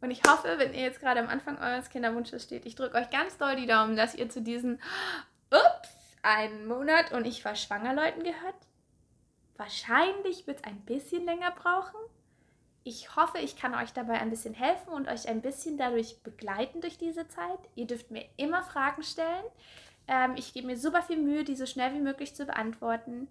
Und 0.00 0.10
ich 0.10 0.22
hoffe, 0.26 0.54
wenn 0.56 0.72
ihr 0.72 0.80
jetzt 0.80 1.00
gerade 1.00 1.20
am 1.20 1.28
Anfang 1.28 1.58
eures 1.58 1.90
Kinderwunsches 1.90 2.44
steht, 2.44 2.64
ich 2.64 2.74
drücke 2.74 2.96
euch 2.96 3.10
ganz 3.10 3.36
doll 3.36 3.56
die 3.56 3.66
Daumen, 3.66 3.94
dass 3.94 4.14
ihr 4.14 4.30
zu 4.30 4.40
diesen 4.40 4.80
ups, 5.50 5.90
einen 6.22 6.66
Monat 6.66 7.12
und 7.12 7.26
ich 7.26 7.44
war 7.44 7.54
schwanger 7.54 7.92
Leuten 7.92 8.22
gehört. 8.22 8.56
Wahrscheinlich 9.58 10.46
wird 10.46 10.60
es 10.60 10.64
ein 10.64 10.80
bisschen 10.86 11.26
länger 11.26 11.50
brauchen. 11.50 12.00
Ich 12.88 13.16
hoffe, 13.16 13.38
ich 13.38 13.56
kann 13.56 13.74
euch 13.74 13.92
dabei 13.92 14.20
ein 14.20 14.30
bisschen 14.30 14.54
helfen 14.54 14.90
und 14.90 15.08
euch 15.08 15.28
ein 15.28 15.42
bisschen 15.42 15.76
dadurch 15.76 16.22
begleiten 16.22 16.80
durch 16.80 16.96
diese 16.98 17.26
Zeit. 17.26 17.58
Ihr 17.74 17.84
dürft 17.84 18.12
mir 18.12 18.24
immer 18.36 18.62
Fragen 18.62 19.02
stellen. 19.02 19.44
Ähm, 20.06 20.34
ich 20.36 20.54
gebe 20.54 20.68
mir 20.68 20.76
super 20.76 21.02
viel 21.02 21.18
Mühe, 21.18 21.42
die 21.42 21.56
so 21.56 21.66
schnell 21.66 21.92
wie 21.94 22.00
möglich 22.00 22.36
zu 22.36 22.46
beantworten. 22.46 23.26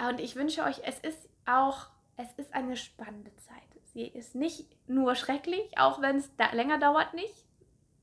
Und 0.00 0.18
ich 0.18 0.34
wünsche 0.34 0.64
euch, 0.64 0.80
es 0.82 0.98
ist 0.98 1.28
auch, 1.46 1.86
es 2.16 2.32
ist 2.32 2.52
eine 2.52 2.76
spannende 2.76 3.30
Zeit. 3.36 3.62
Sie 3.92 4.08
ist 4.08 4.34
nicht 4.34 4.66
nur 4.88 5.14
schrecklich, 5.14 5.78
auch 5.78 6.02
wenn 6.02 6.16
es 6.16 6.34
da 6.34 6.50
länger 6.50 6.78
dauert 6.78 7.14
nicht. 7.14 7.44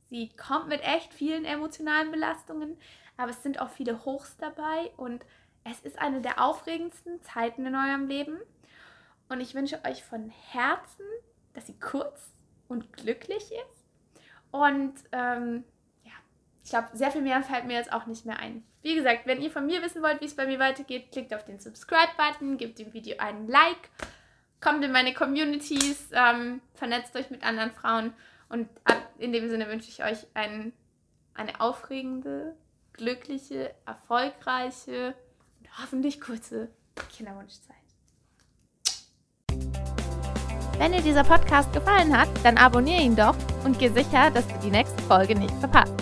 Sie 0.09 0.29
kommt 0.37 0.69
mit 0.69 0.81
echt 0.83 1.13
vielen 1.13 1.43
emotionalen 1.43 2.11
Belastungen, 2.11 2.77
aber 3.17 3.31
es 3.31 3.43
sind 3.43 3.59
auch 3.59 3.71
viele 3.71 4.05
Hochs 4.05 4.37
dabei 4.37 4.89
und 4.95 5.25
es 5.65 5.81
ist 5.81 5.99
eine 5.99 6.21
der 6.21 6.41
aufregendsten 6.41 7.21
Zeiten 7.23 7.65
in 7.65 7.75
eurem 7.75 8.07
Leben. 8.07 8.39
Und 9.29 9.41
ich 9.41 9.55
wünsche 9.55 9.83
euch 9.85 10.03
von 10.03 10.29
Herzen, 10.51 11.05
dass 11.53 11.67
sie 11.67 11.79
kurz 11.79 12.31
und 12.67 12.93
glücklich 12.93 13.51
ist. 13.51 13.85
Und 14.51 14.93
ähm, 15.11 15.63
ja, 16.03 16.11
ich 16.63 16.69
glaube, 16.69 16.89
sehr 16.93 17.11
viel 17.11 17.21
mehr 17.21 17.41
fällt 17.43 17.65
mir 17.65 17.77
jetzt 17.77 17.91
auch 17.91 18.05
nicht 18.05 18.25
mehr 18.25 18.39
ein. 18.39 18.63
Wie 18.81 18.95
gesagt, 18.95 19.25
wenn 19.25 19.41
ihr 19.41 19.51
von 19.51 19.65
mir 19.65 19.81
wissen 19.81 20.03
wollt, 20.03 20.21
wie 20.21 20.25
es 20.25 20.35
bei 20.35 20.45
mir 20.45 20.59
weitergeht, 20.59 21.11
klickt 21.11 21.33
auf 21.33 21.43
den 21.43 21.59
Subscribe-Button, 21.59 22.57
gebt 22.57 22.77
dem 22.79 22.93
Video 22.93 23.17
einen 23.17 23.47
Like, 23.47 23.89
kommt 24.61 24.83
in 24.83 24.91
meine 24.91 25.13
Communities, 25.13 26.09
ähm, 26.11 26.61
vernetzt 26.75 27.15
euch 27.15 27.29
mit 27.29 27.43
anderen 27.43 27.71
Frauen. 27.71 28.13
Und 28.47 28.69
in 29.17 29.33
dem 29.33 29.49
Sinne 29.49 29.67
wünsche 29.67 29.89
ich 29.89 30.03
euch 30.03 30.27
ein, 30.35 30.71
eine 31.33 31.59
aufregende, 31.61 32.55
glückliche, 32.93 33.73
erfolgreiche 33.85 35.15
und 35.59 35.77
hoffentlich 35.79 36.21
kurze 36.21 36.69
Kinderwunschzeit. 37.11 37.84
Wenn 40.77 40.91
dir 40.91 41.01
dieser 41.01 41.23
Podcast 41.23 41.71
gefallen 41.73 42.17
hat, 42.17 42.27
dann 42.43 42.57
abonniere 42.57 43.01
ihn 43.01 43.15
doch 43.15 43.35
und 43.63 43.79
geh 43.79 43.89
sicher, 43.89 44.29
dass 44.31 44.45
du 44.47 44.53
die 44.63 44.71
nächste 44.71 45.01
Folge 45.03 45.35
nicht 45.35 45.53
verpasst. 45.59 45.93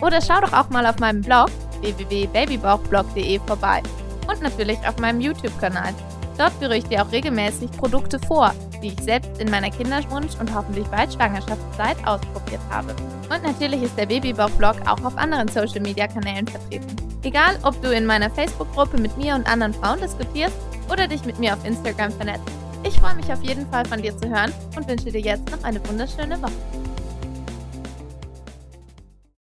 Oder 0.00 0.20
schau 0.20 0.40
doch 0.40 0.52
auch 0.52 0.70
mal 0.70 0.86
auf 0.86 0.98
meinem 0.98 1.20
Blog 1.20 1.50
www.babybauchblog.de 1.80 3.38
vorbei 3.46 3.82
und 4.28 4.42
natürlich 4.42 4.78
auf 4.86 4.98
meinem 4.98 5.20
YouTube-Kanal. 5.20 5.92
Dort 6.38 6.52
führe 6.54 6.76
ich 6.76 6.84
dir 6.84 7.02
auch 7.02 7.12
regelmäßig 7.12 7.70
Produkte 7.72 8.18
vor, 8.26 8.52
die 8.82 8.88
ich 8.88 9.00
selbst 9.00 9.40
in 9.40 9.50
meiner 9.50 9.70
Kinderwunsch- 9.70 10.38
und 10.40 10.52
hoffentlich 10.54 10.86
bald 10.88 11.12
Schwangerschaftszeit 11.12 11.96
ausprobiert 12.06 12.60
habe. 12.70 12.94
Und 13.30 13.42
natürlich 13.42 13.82
ist 13.82 13.96
der 13.96 14.06
Babybauch-Blog 14.06 14.76
auch 14.86 15.04
auf 15.04 15.16
anderen 15.16 15.48
Social-Media-Kanälen 15.48 16.48
vertreten. 16.48 16.96
Egal, 17.22 17.58
ob 17.62 17.80
du 17.82 17.94
in 17.94 18.04
meiner 18.04 18.30
Facebook-Gruppe 18.30 18.98
mit 19.00 19.16
mir 19.16 19.34
und 19.34 19.46
anderen 19.46 19.74
Frauen 19.74 20.00
diskutierst 20.00 20.56
oder 20.90 21.06
dich 21.06 21.24
mit 21.24 21.38
mir 21.38 21.54
auf 21.54 21.64
Instagram 21.64 22.10
vernetzt. 22.12 22.63
Ich 22.86 23.00
freue 23.00 23.14
mich 23.14 23.32
auf 23.32 23.42
jeden 23.42 23.66
Fall 23.70 23.84
von 23.86 24.02
dir 24.02 24.16
zu 24.16 24.28
hören 24.28 24.52
und 24.76 24.86
wünsche 24.86 25.10
dir 25.10 25.20
jetzt 25.20 25.50
noch 25.50 25.62
eine 25.64 25.80
wunderschöne 25.88 26.40
Woche. 26.40 26.83